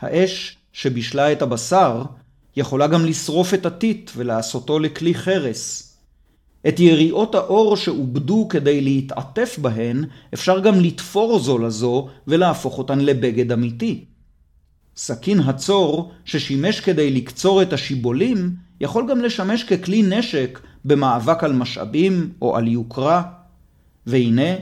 האש 0.00 0.56
שבישלה 0.72 1.32
את 1.32 1.42
הבשר 1.42 2.02
יכולה 2.56 2.86
גם 2.86 3.04
לשרוף 3.04 3.54
את 3.54 3.66
הטיט 3.66 4.10
ולעשותו 4.16 4.78
לכלי 4.78 5.14
חרס. 5.14 5.93
את 6.68 6.80
יריעות 6.80 7.34
האור 7.34 7.76
שעובדו 7.76 8.46
כדי 8.48 8.80
להתעטף 8.80 9.58
בהן, 9.58 10.04
אפשר 10.34 10.60
גם 10.60 10.80
לתפור 10.80 11.38
זו 11.38 11.58
לזו 11.58 12.08
ולהפוך 12.26 12.78
אותן 12.78 13.00
לבגד 13.00 13.52
אמיתי. 13.52 14.04
סכין 14.96 15.40
הצור, 15.40 16.12
ששימש 16.24 16.80
כדי 16.80 17.10
לקצור 17.10 17.62
את 17.62 17.72
השיבולים, 17.72 18.50
יכול 18.80 19.06
גם 19.10 19.20
לשמש 19.20 19.64
ככלי 19.64 20.02
נשק 20.02 20.60
במאבק 20.84 21.44
על 21.44 21.52
משאבים 21.52 22.32
או 22.42 22.56
על 22.56 22.68
יוקרה. 22.68 23.22
והנה, 24.06 24.54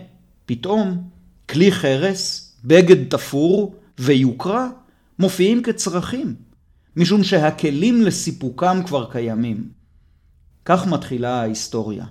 פתאום, 0.46 1.02
כלי 1.48 1.72
חרס, 1.72 2.52
בגד 2.64 3.08
תפור 3.08 3.74
ויוקרה 3.98 4.68
מופיעים 5.18 5.62
כצרכים, 5.62 6.34
משום 6.96 7.24
שהכלים 7.24 8.02
לסיפוקם 8.02 8.80
כבר 8.86 9.10
קיימים. 9.10 9.81
כך 10.64 10.86
מתחילה 10.86 11.40
ההיסטוריה. 11.40 12.04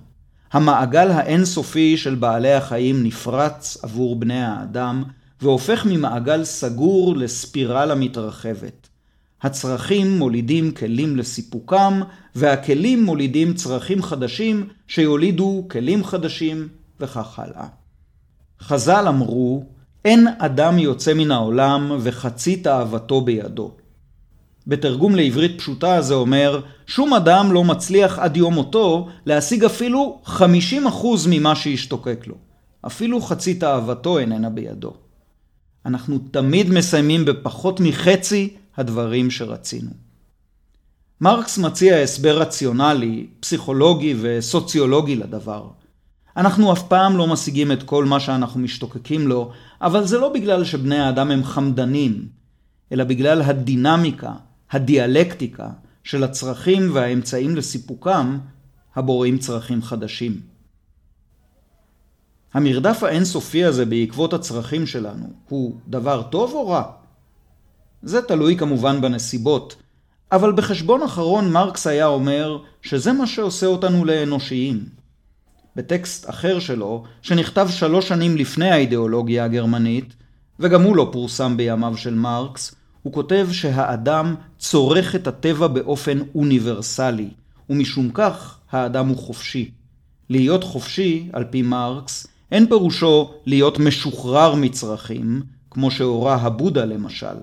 המעגל 0.52 1.10
האינסופי 1.10 1.96
של 1.96 2.14
בעלי 2.14 2.52
החיים 2.52 3.02
נפרץ 3.02 3.76
עבור 3.82 4.16
בני 4.20 4.42
האדם, 4.42 5.04
והופך 5.40 5.86
ממעגל 5.86 6.44
סגור 6.44 7.16
לספירלה 7.16 7.94
מתרחבת. 7.94 8.88
הצרכים 9.42 10.18
מולידים 10.18 10.70
כלים 10.70 11.16
לסיפוקם, 11.16 12.00
והכלים 12.34 13.04
מולידים 13.04 13.54
צרכים 13.54 14.02
חדשים 14.02 14.68
שיולידו 14.86 15.66
כלים 15.70 16.04
חדשים, 16.04 16.68
וכך 17.00 17.38
הלאה. 17.38 17.66
חז"ל 18.60 19.04
אמרו, 19.08 19.64
אין 20.04 20.28
אדם 20.38 20.78
יוצא 20.78 21.14
מן 21.14 21.30
העולם 21.30 21.96
וחצי 22.00 22.56
תאוותו 22.56 23.20
בידו. 23.20 23.74
בתרגום 24.66 25.14
לעברית 25.14 25.58
פשוטה 25.58 26.02
זה 26.02 26.14
אומר, 26.14 26.60
שום 26.86 27.14
אדם 27.14 27.52
לא 27.52 27.64
מצליח 27.64 28.18
עד 28.18 28.36
יום 28.36 28.54
מותו 28.54 29.08
להשיג 29.26 29.64
אפילו 29.64 30.20
50% 30.26 30.38
ממה 31.30 31.54
שהשתוקק 31.54 32.26
לו. 32.26 32.34
אפילו 32.86 33.20
חצי 33.20 33.54
תאוותו 33.54 34.18
איננה 34.18 34.50
בידו. 34.50 34.94
אנחנו 35.86 36.18
תמיד 36.30 36.70
מסיימים 36.70 37.24
בפחות 37.24 37.80
מחצי 37.80 38.56
הדברים 38.76 39.30
שרצינו. 39.30 39.90
מרקס 41.20 41.58
מציע 41.58 41.96
הסבר 41.96 42.38
רציונלי, 42.38 43.26
פסיכולוגי 43.40 44.14
וסוציולוגי 44.20 45.16
לדבר. 45.16 45.68
אנחנו 46.36 46.72
אף 46.72 46.82
פעם 46.82 47.16
לא 47.16 47.26
משיגים 47.26 47.72
את 47.72 47.82
כל 47.82 48.04
מה 48.04 48.20
שאנחנו 48.20 48.60
משתוקקים 48.60 49.28
לו, 49.28 49.50
אבל 49.80 50.04
זה 50.04 50.18
לא 50.18 50.32
בגלל 50.32 50.64
שבני 50.64 50.98
האדם 50.98 51.30
הם 51.30 51.44
חמדנים, 51.44 52.28
אלא 52.92 53.04
בגלל 53.04 53.42
הדינמיקה, 53.42 54.32
הדיאלקטיקה 54.72 55.68
של 56.04 56.24
הצרכים 56.24 56.94
והאמצעים 56.94 57.56
לסיפוקם, 57.56 58.38
הבוראים 58.96 59.38
צרכים 59.38 59.82
חדשים. 59.82 60.40
המרדף 62.54 63.02
האינסופי 63.02 63.64
הזה 63.64 63.84
בעקבות 63.84 64.32
הצרכים 64.32 64.86
שלנו 64.86 65.26
הוא 65.48 65.76
דבר 65.88 66.22
טוב 66.22 66.52
או 66.52 66.68
רע? 66.68 66.82
זה 68.02 68.22
תלוי 68.22 68.56
כמובן 68.56 69.00
בנסיבות, 69.00 69.76
אבל 70.32 70.52
בחשבון 70.52 71.02
אחרון 71.02 71.52
מרקס 71.52 71.86
היה 71.86 72.06
אומר 72.06 72.58
שזה 72.82 73.12
מה 73.12 73.26
שעושה 73.26 73.66
אותנו 73.66 74.04
לאנושיים. 74.04 74.84
בטקסט 75.76 76.30
אחר 76.30 76.58
שלו, 76.58 77.04
שנכתב 77.22 77.68
שלוש 77.70 78.08
שנים 78.08 78.36
לפני 78.36 78.70
האידיאולוגיה 78.70 79.44
הגרמנית, 79.44 80.14
וגם 80.60 80.82
הוא 80.82 80.96
לא 80.96 81.08
פורסם 81.12 81.56
בימיו 81.56 81.96
של 81.96 82.14
מרקס, 82.14 82.74
הוא 83.02 83.12
כותב 83.12 83.48
שהאדם 83.52 84.34
צורך 84.58 85.14
את 85.14 85.26
הטבע 85.26 85.66
באופן 85.66 86.18
אוניברסלי, 86.34 87.28
ומשום 87.70 88.10
כך 88.14 88.58
האדם 88.70 89.08
הוא 89.08 89.18
חופשי. 89.18 89.70
להיות 90.30 90.64
חופשי, 90.64 91.28
על 91.32 91.44
פי 91.44 91.62
מרקס, 91.62 92.26
אין 92.52 92.66
פירושו 92.66 93.34
להיות 93.46 93.78
משוחרר 93.78 94.54
מצרכים, 94.54 95.42
כמו 95.70 95.90
שהורה 95.90 96.34
הבודה 96.34 96.84
למשל. 96.84 97.36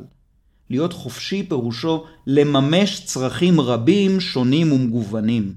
להיות 0.69 0.93
חופשי 0.93 1.43
פירושו 1.43 2.03
לממש 2.27 3.05
צרכים 3.05 3.61
רבים, 3.61 4.19
שונים 4.19 4.71
ומגוונים. 4.71 5.53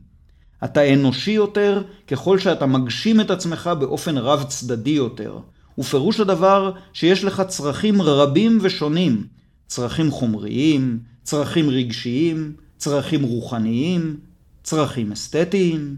אתה 0.65 0.93
אנושי 0.93 1.31
יותר 1.31 1.83
ככל 2.07 2.39
שאתה 2.39 2.67
מגשים 2.67 3.21
את 3.21 3.31
עצמך 3.31 3.71
באופן 3.79 4.19
רב 4.19 4.43
צדדי 4.43 4.91
יותר. 4.91 5.39
ופירוש 5.79 6.21
הדבר 6.21 6.73
שיש 6.93 7.25
לך 7.25 7.43
צרכים 7.49 8.03
רבים 8.03 8.59
ושונים, 8.63 9.27
צרכים 9.75 10.11
חומריים, 10.11 10.99
צרכים 11.23 11.71
רגשיים, 11.71 12.53
צרכים 12.79 13.23
רוחניים, 13.23 14.17
צרכים 14.63 15.13
אסתטיים. 15.13 15.97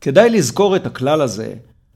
כדאי 0.00 0.30
לזכור 0.30 0.76
את 0.76 0.86
הכלל 0.86 1.20
הזה, 1.20 1.54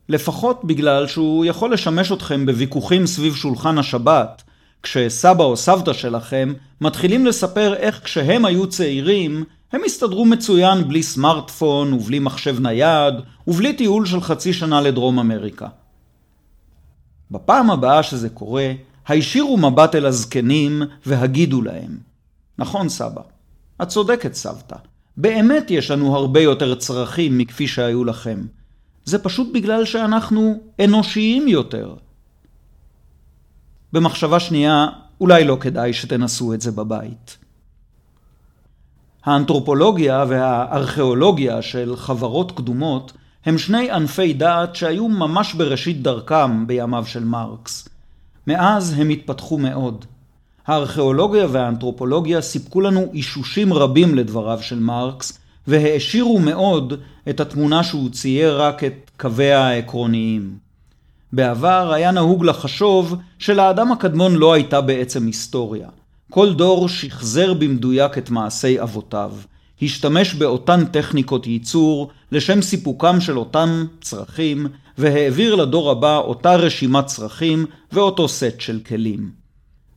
לפחות 0.09 0.65
בגלל 0.65 1.07
שהוא 1.07 1.45
יכול 1.45 1.73
לשמש 1.73 2.13
אתכם 2.13 2.47
בוויכוחים 2.47 3.07
סביב 3.07 3.35
שולחן 3.35 3.79
השבת, 3.79 4.43
כשסבא 4.83 5.45
או 5.45 5.57
סבתא 5.57 5.93
שלכם 5.93 6.53
מתחילים 6.81 7.27
לספר 7.27 7.75
איך 7.75 8.01
כשהם 8.05 8.45
היו 8.45 8.67
צעירים, 8.67 9.45
הם 9.73 9.81
הסתדרו 9.87 10.25
מצוין 10.25 10.89
בלי 10.89 11.03
סמארטפון 11.03 11.93
ובלי 11.93 12.19
מחשב 12.19 12.61
נייד 12.61 13.15
ובלי 13.47 13.73
טיול 13.73 14.07
של 14.07 14.21
חצי 14.21 14.53
שנה 14.53 14.81
לדרום 14.81 15.19
אמריקה. 15.19 15.69
בפעם 17.31 17.71
הבאה 17.71 18.03
שזה 18.03 18.29
קורה, 18.29 18.73
הישירו 19.09 19.57
מבט 19.57 19.95
אל 19.95 20.07
הזקנים 20.07 20.83
והגידו 21.07 21.63
להם, 21.63 21.99
נכון 22.59 22.89
סבא, 22.89 23.23
את 23.83 23.89
צודקת 23.89 24.35
סבתא, 24.35 24.77
באמת 25.17 25.71
יש 25.71 25.91
לנו 25.91 26.17
הרבה 26.17 26.41
יותר 26.41 26.75
צרכים 26.75 27.39
מכפי 27.39 27.69
שהיו 27.69 28.05
לכם. 28.05 28.47
זה 29.05 29.19
פשוט 29.19 29.49
בגלל 29.55 29.85
שאנחנו 29.85 30.61
אנושיים 30.85 31.49
יותר. 31.49 31.95
במחשבה 33.93 34.41
שנייה, 34.41 34.87
אולי 35.21 35.45
לא 35.45 35.57
כדאי 35.61 35.93
שתנסו 35.93 36.55
את 36.55 36.61
זה 36.61 36.73
בבית. 36.73 37.37
האנתרופולוגיה 39.25 40.25
והארכיאולוגיה 40.29 41.63
של 41.63 41.97
חברות 41.97 42.53
קדומות 42.53 43.13
הם 43.45 43.59
שני 43.59 43.91
ענפי 43.91 44.33
דעת 44.33 44.77
שהיו 44.77 45.09
ממש 45.09 45.55
בראשית 45.55 46.03
דרכם 46.03 46.67
בימיו 46.67 47.07
של 47.07 47.25
מרקס. 47.25 47.89
מאז 48.47 48.95
הם 48.99 49.09
התפתחו 49.09 49.59
מאוד. 49.59 50.05
הארכיאולוגיה 50.67 51.47
והאנתרופולוגיה 51.51 52.41
סיפקו 52.41 52.81
לנו 52.81 53.07
אישושים 53.13 53.73
רבים 53.73 54.15
לדבריו 54.15 54.59
של 54.63 54.79
מרקס, 54.79 55.39
והעשירו 55.67 56.39
מאוד 56.39 56.93
את 57.29 57.41
התמונה 57.41 57.83
שהוא 57.83 58.11
צייר 58.11 58.63
רק 58.63 58.85
את 58.85 59.11
קוויה 59.17 59.69
העקרוניים. 59.69 60.57
בעבר 61.33 61.93
היה 61.93 62.11
נהוג 62.11 62.45
לחשוב 62.45 63.15
שלאדם 63.39 63.93
הקדמון 63.93 64.35
לא 64.35 64.53
הייתה 64.53 64.81
בעצם 64.81 65.27
היסטוריה. 65.27 65.89
כל 66.31 66.55
דור 66.55 66.89
שחזר 66.89 67.55
במדויק 67.55 68.19
את 68.19 68.31
מעשי 68.31 68.83
אבותיו, 68.83 69.33
השתמש 69.83 70.35
באותן 70.35 70.85
טכניקות 70.85 71.47
ייצור 71.47 72.11
לשם 72.33 72.63
סיפוקם 72.63 73.21
של 73.21 73.39
אותם 73.39 73.87
צרכים, 74.01 74.67
והעביר 74.99 75.55
לדור 75.55 75.91
הבא 75.91 76.17
אותה 76.19 76.57
רשימת 76.57 77.07
צרכים 77.07 77.67
ואותו 77.93 78.29
סט 78.29 78.61
של 78.61 78.81
כלים. 78.87 79.31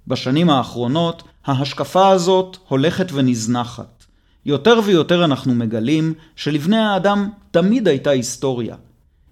בשנים 0.07 0.49
האחרונות 0.49 1.23
ההשקפה 1.45 2.09
הזאת 2.09 2.57
הולכת 2.67 3.11
ונזנחת. 3.11 4.05
יותר 4.45 4.79
ויותר 4.85 5.25
אנחנו 5.25 5.55
מגלים 5.55 6.13
שלבני 6.35 6.77
האדם 6.77 7.29
תמיד 7.51 7.87
הייתה 7.87 8.09
היסטוריה. 8.09 8.75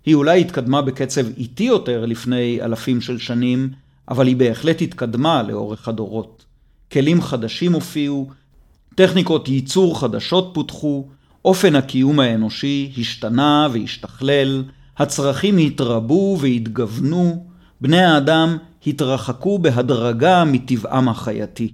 היא 0.06 0.16
אולי 0.16 0.42
התקדמה 0.42 0.82
בקצב 0.82 1.26
איטי 1.38 1.64
יותר 1.64 2.06
לפני 2.06 2.60
אלפים 2.62 3.02
של 3.02 3.18
שנים, 3.18 3.70
אבל 4.10 4.28
היא 4.28 4.36
בהחלט 4.36 4.82
התקדמה 4.82 5.44
לאורך 5.44 5.88
הדורות. 5.88 6.46
כלים 6.92 7.22
חדשים 7.22 7.74
הופיעו, 7.74 8.30
טכניקות 8.96 9.48
ייצור 9.48 10.00
חדשות 10.00 10.52
פותחו, 10.54 11.08
אופן 11.46 11.76
הקיום 11.76 12.20
האנושי 12.20 12.92
השתנה 12.98 13.68
והשתכלל, 13.72 14.64
הצרכים 14.98 15.58
התרבו 15.58 16.38
והתגוונו, 16.42 17.46
בני 17.82 18.02
האדם 18.02 18.58
התרחקו 18.88 19.60
בהדרגה 19.60 20.44
מטבעם 20.46 21.10
החייתי. 21.10 21.74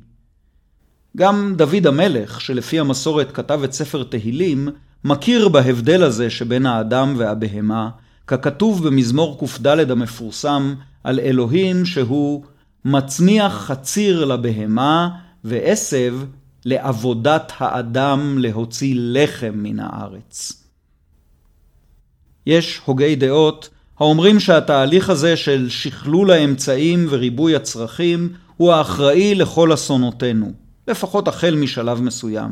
גם 1.17 1.53
דוד 1.57 1.87
המלך, 1.87 2.41
שלפי 2.41 2.79
המסורת 2.79 3.31
כתב 3.31 3.61
את 3.63 3.73
ספר 3.73 4.03
תהילים, 4.03 4.69
מכיר 5.03 5.49
בהבדל 5.49 6.03
הזה 6.03 6.29
שבין 6.29 6.65
האדם 6.65 7.13
והבהמה, 7.17 7.89
ככתוב 8.27 8.87
במזמור 8.87 9.45
קד 9.63 9.91
המפורסם 9.91 10.75
על 11.03 11.19
אלוהים 11.19 11.85
שהוא 11.85 12.43
מצמיח 12.85 13.53
חציר 13.53 14.25
לבהמה 14.25 15.09
ועשב 15.43 16.15
לעבודת 16.65 17.51
האדם 17.57 18.37
להוציא 18.37 18.95
לחם 18.97 19.53
מן 19.55 19.79
הארץ. 19.79 20.62
יש 22.45 22.81
הוגי 22.85 23.15
דעות 23.15 23.69
האומרים 23.99 24.39
שהתהליך 24.39 25.09
הזה 25.09 25.37
של 25.37 25.69
שכלול 25.69 26.31
האמצעים 26.31 27.07
וריבוי 27.09 27.55
הצרכים 27.55 28.33
הוא 28.57 28.73
האחראי 28.73 29.35
לכל 29.35 29.73
אסונותינו, 29.73 30.51
לפחות 30.87 31.27
החל 31.27 31.55
משלב 31.55 32.01
מסוים. 32.01 32.51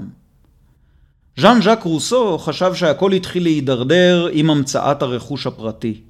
ז'אן 1.39 1.61
ז'אק 1.61 1.83
רוסו 1.83 2.37
חשב 2.37 2.73
שהכל 2.73 3.11
התחיל 3.11 3.43
להידרדר 3.43 4.27
עם 4.31 4.49
המצאת 4.49 5.01
הרכוש 5.01 5.47
הפרטי. 5.47 6.01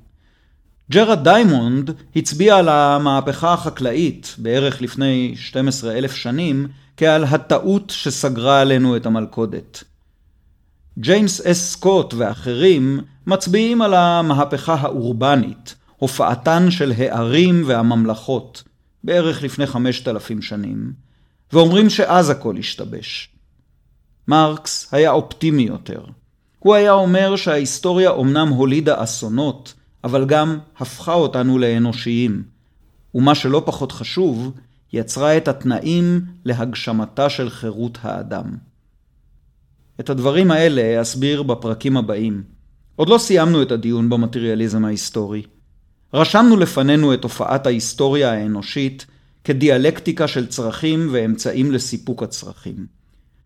ג'רד 0.91 1.23
דיימונד 1.23 1.91
הצביע 2.15 2.57
על 2.57 2.69
המהפכה 2.69 3.53
החקלאית, 3.53 4.35
בערך 4.37 4.81
לפני 4.81 5.33
12 5.37 5.91
אלף 5.91 6.15
שנים, 6.15 6.67
כעל 6.97 7.23
הטעות 7.23 7.89
שסגרה 7.89 8.61
עלינו 8.61 8.95
את 8.95 9.05
המלכודת. 9.05 9.83
ג'יימס 10.99 11.41
סי 11.45 11.71
סקוט 11.71 12.13
ואחרים 12.17 12.99
מצביעים 13.27 13.81
על 13.81 13.93
המהפכה 13.93 14.73
האורבנית, 14.73 15.75
הופעתן 15.97 16.71
של 16.71 16.93
הערים 16.97 17.63
והממלכות, 17.65 18.63
בערך 19.03 19.43
לפני 19.43 19.67
5,000 19.67 20.41
שנים, 20.41 20.93
ואומרים 21.53 21.89
שאז 21.89 22.29
הכל 22.29 22.57
השתבש. 22.57 23.29
מרקס 24.27 24.93
היה 24.93 25.11
אופטימי 25.11 25.63
יותר. 25.63 26.03
הוא 26.59 26.75
היה 26.75 26.91
אומר 26.91 27.35
שההיסטוריה 27.35 28.09
אומנם 28.09 28.47
הולידה 28.47 29.03
אסונות, 29.03 29.73
אבל 30.03 30.25
גם 30.25 30.59
הפכה 30.79 31.13
אותנו 31.13 31.57
לאנושיים. 31.57 32.43
ומה 33.15 33.35
שלא 33.35 33.63
פחות 33.65 33.91
חשוב, 33.91 34.51
יצרה 34.93 35.37
את 35.37 35.47
התנאים 35.47 36.21
להגשמתה 36.45 37.29
של 37.29 37.49
חירות 37.49 37.97
האדם. 38.01 38.57
את 39.99 40.09
הדברים 40.09 40.51
האלה 40.51 41.01
אסביר 41.01 41.43
בפרקים 41.43 41.97
הבאים. 41.97 42.43
עוד 43.01 43.09
לא 43.09 43.17
סיימנו 43.17 43.61
את 43.61 43.71
הדיון 43.71 44.09
במטריאליזם 44.09 44.85
ההיסטורי. 44.85 45.41
רשמנו 46.13 46.57
לפנינו 46.57 47.13
את 47.13 47.21
תופעת 47.21 47.65
ההיסטוריה 47.67 48.33
האנושית 48.33 49.05
כדיאלקטיקה 49.43 50.27
של 50.27 50.47
צרכים 50.47 51.09
ואמצעים 51.11 51.71
לסיפוק 51.71 52.23
הצרכים. 52.23 52.85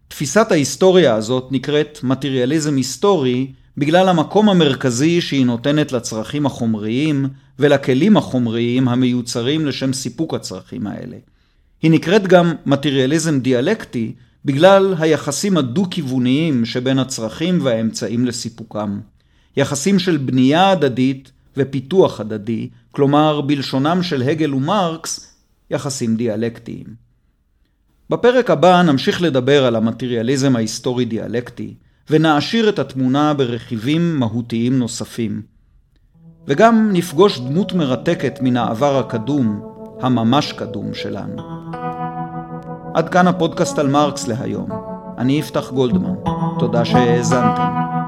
תפיסת 0.07 0.51
ההיסטוריה 0.51 1.15
הזאת 1.15 1.47
נקראת 1.51 1.99
מטריאליזם 2.03 2.75
היסטורי 2.75 3.51
בגלל 3.77 4.09
המקום 4.09 4.49
המרכזי 4.49 5.21
שהיא 5.21 5.45
נותנת 5.45 5.91
לצרכים 5.91 6.45
החומריים 6.45 7.25
ולכלים 7.59 8.17
החומריים 8.17 8.87
המיוצרים 8.87 9.65
לשם 9.65 9.93
סיפוק 9.93 10.33
הצרכים 10.33 10.87
האלה. 10.87 11.17
היא 11.81 11.91
נקראת 11.91 12.27
גם 12.27 12.53
מטריאליזם 12.65 13.39
דיאלקטי 13.39 14.13
בגלל 14.45 14.95
היחסים 14.99 15.57
הדו-כיווניים 15.57 16.65
שבין 16.65 16.99
הצרכים 16.99 17.59
והאמצעים 17.61 18.25
לסיפוקם. 18.25 18.99
יחסים 19.57 19.99
של 19.99 20.17
בנייה 20.17 20.69
הדדית 20.69 21.31
ופיתוח 21.57 22.19
הדדי, 22.19 22.69
כלומר 22.91 23.41
בלשונם 23.41 24.03
של 24.03 24.21
הגל 24.21 24.53
ומרקס, 24.53 25.35
יחסים 25.71 26.15
דיאלקטיים. 26.15 26.85
בפרק 28.09 28.49
הבא 28.49 28.81
נמשיך 28.81 29.21
לדבר 29.21 29.65
על 29.65 29.75
המטריאליזם 29.75 30.55
ההיסטורי-דיאלקטי, 30.55 31.73
ונעשיר 32.09 32.69
את 32.69 32.79
התמונה 32.79 33.33
ברכיבים 33.33 34.19
מהותיים 34.19 34.79
נוספים. 34.79 35.41
וגם 36.47 36.89
נפגוש 36.93 37.39
דמות 37.39 37.73
מרתקת 37.73 38.39
מן 38.41 38.57
העבר 38.57 38.97
הקדום, 38.97 39.61
הממש 40.01 40.51
קדום 40.51 40.93
שלנו. 40.93 41.41
עד 42.93 43.09
כאן 43.09 43.27
הפודקאסט 43.27 43.79
על 43.79 43.87
מרקס 43.87 44.27
להיום. 44.27 44.69
אני 45.17 45.39
יפתח 45.39 45.71
גולדמן. 45.71 46.13
תודה 46.59 46.85
שהאזנתם. 46.85 48.04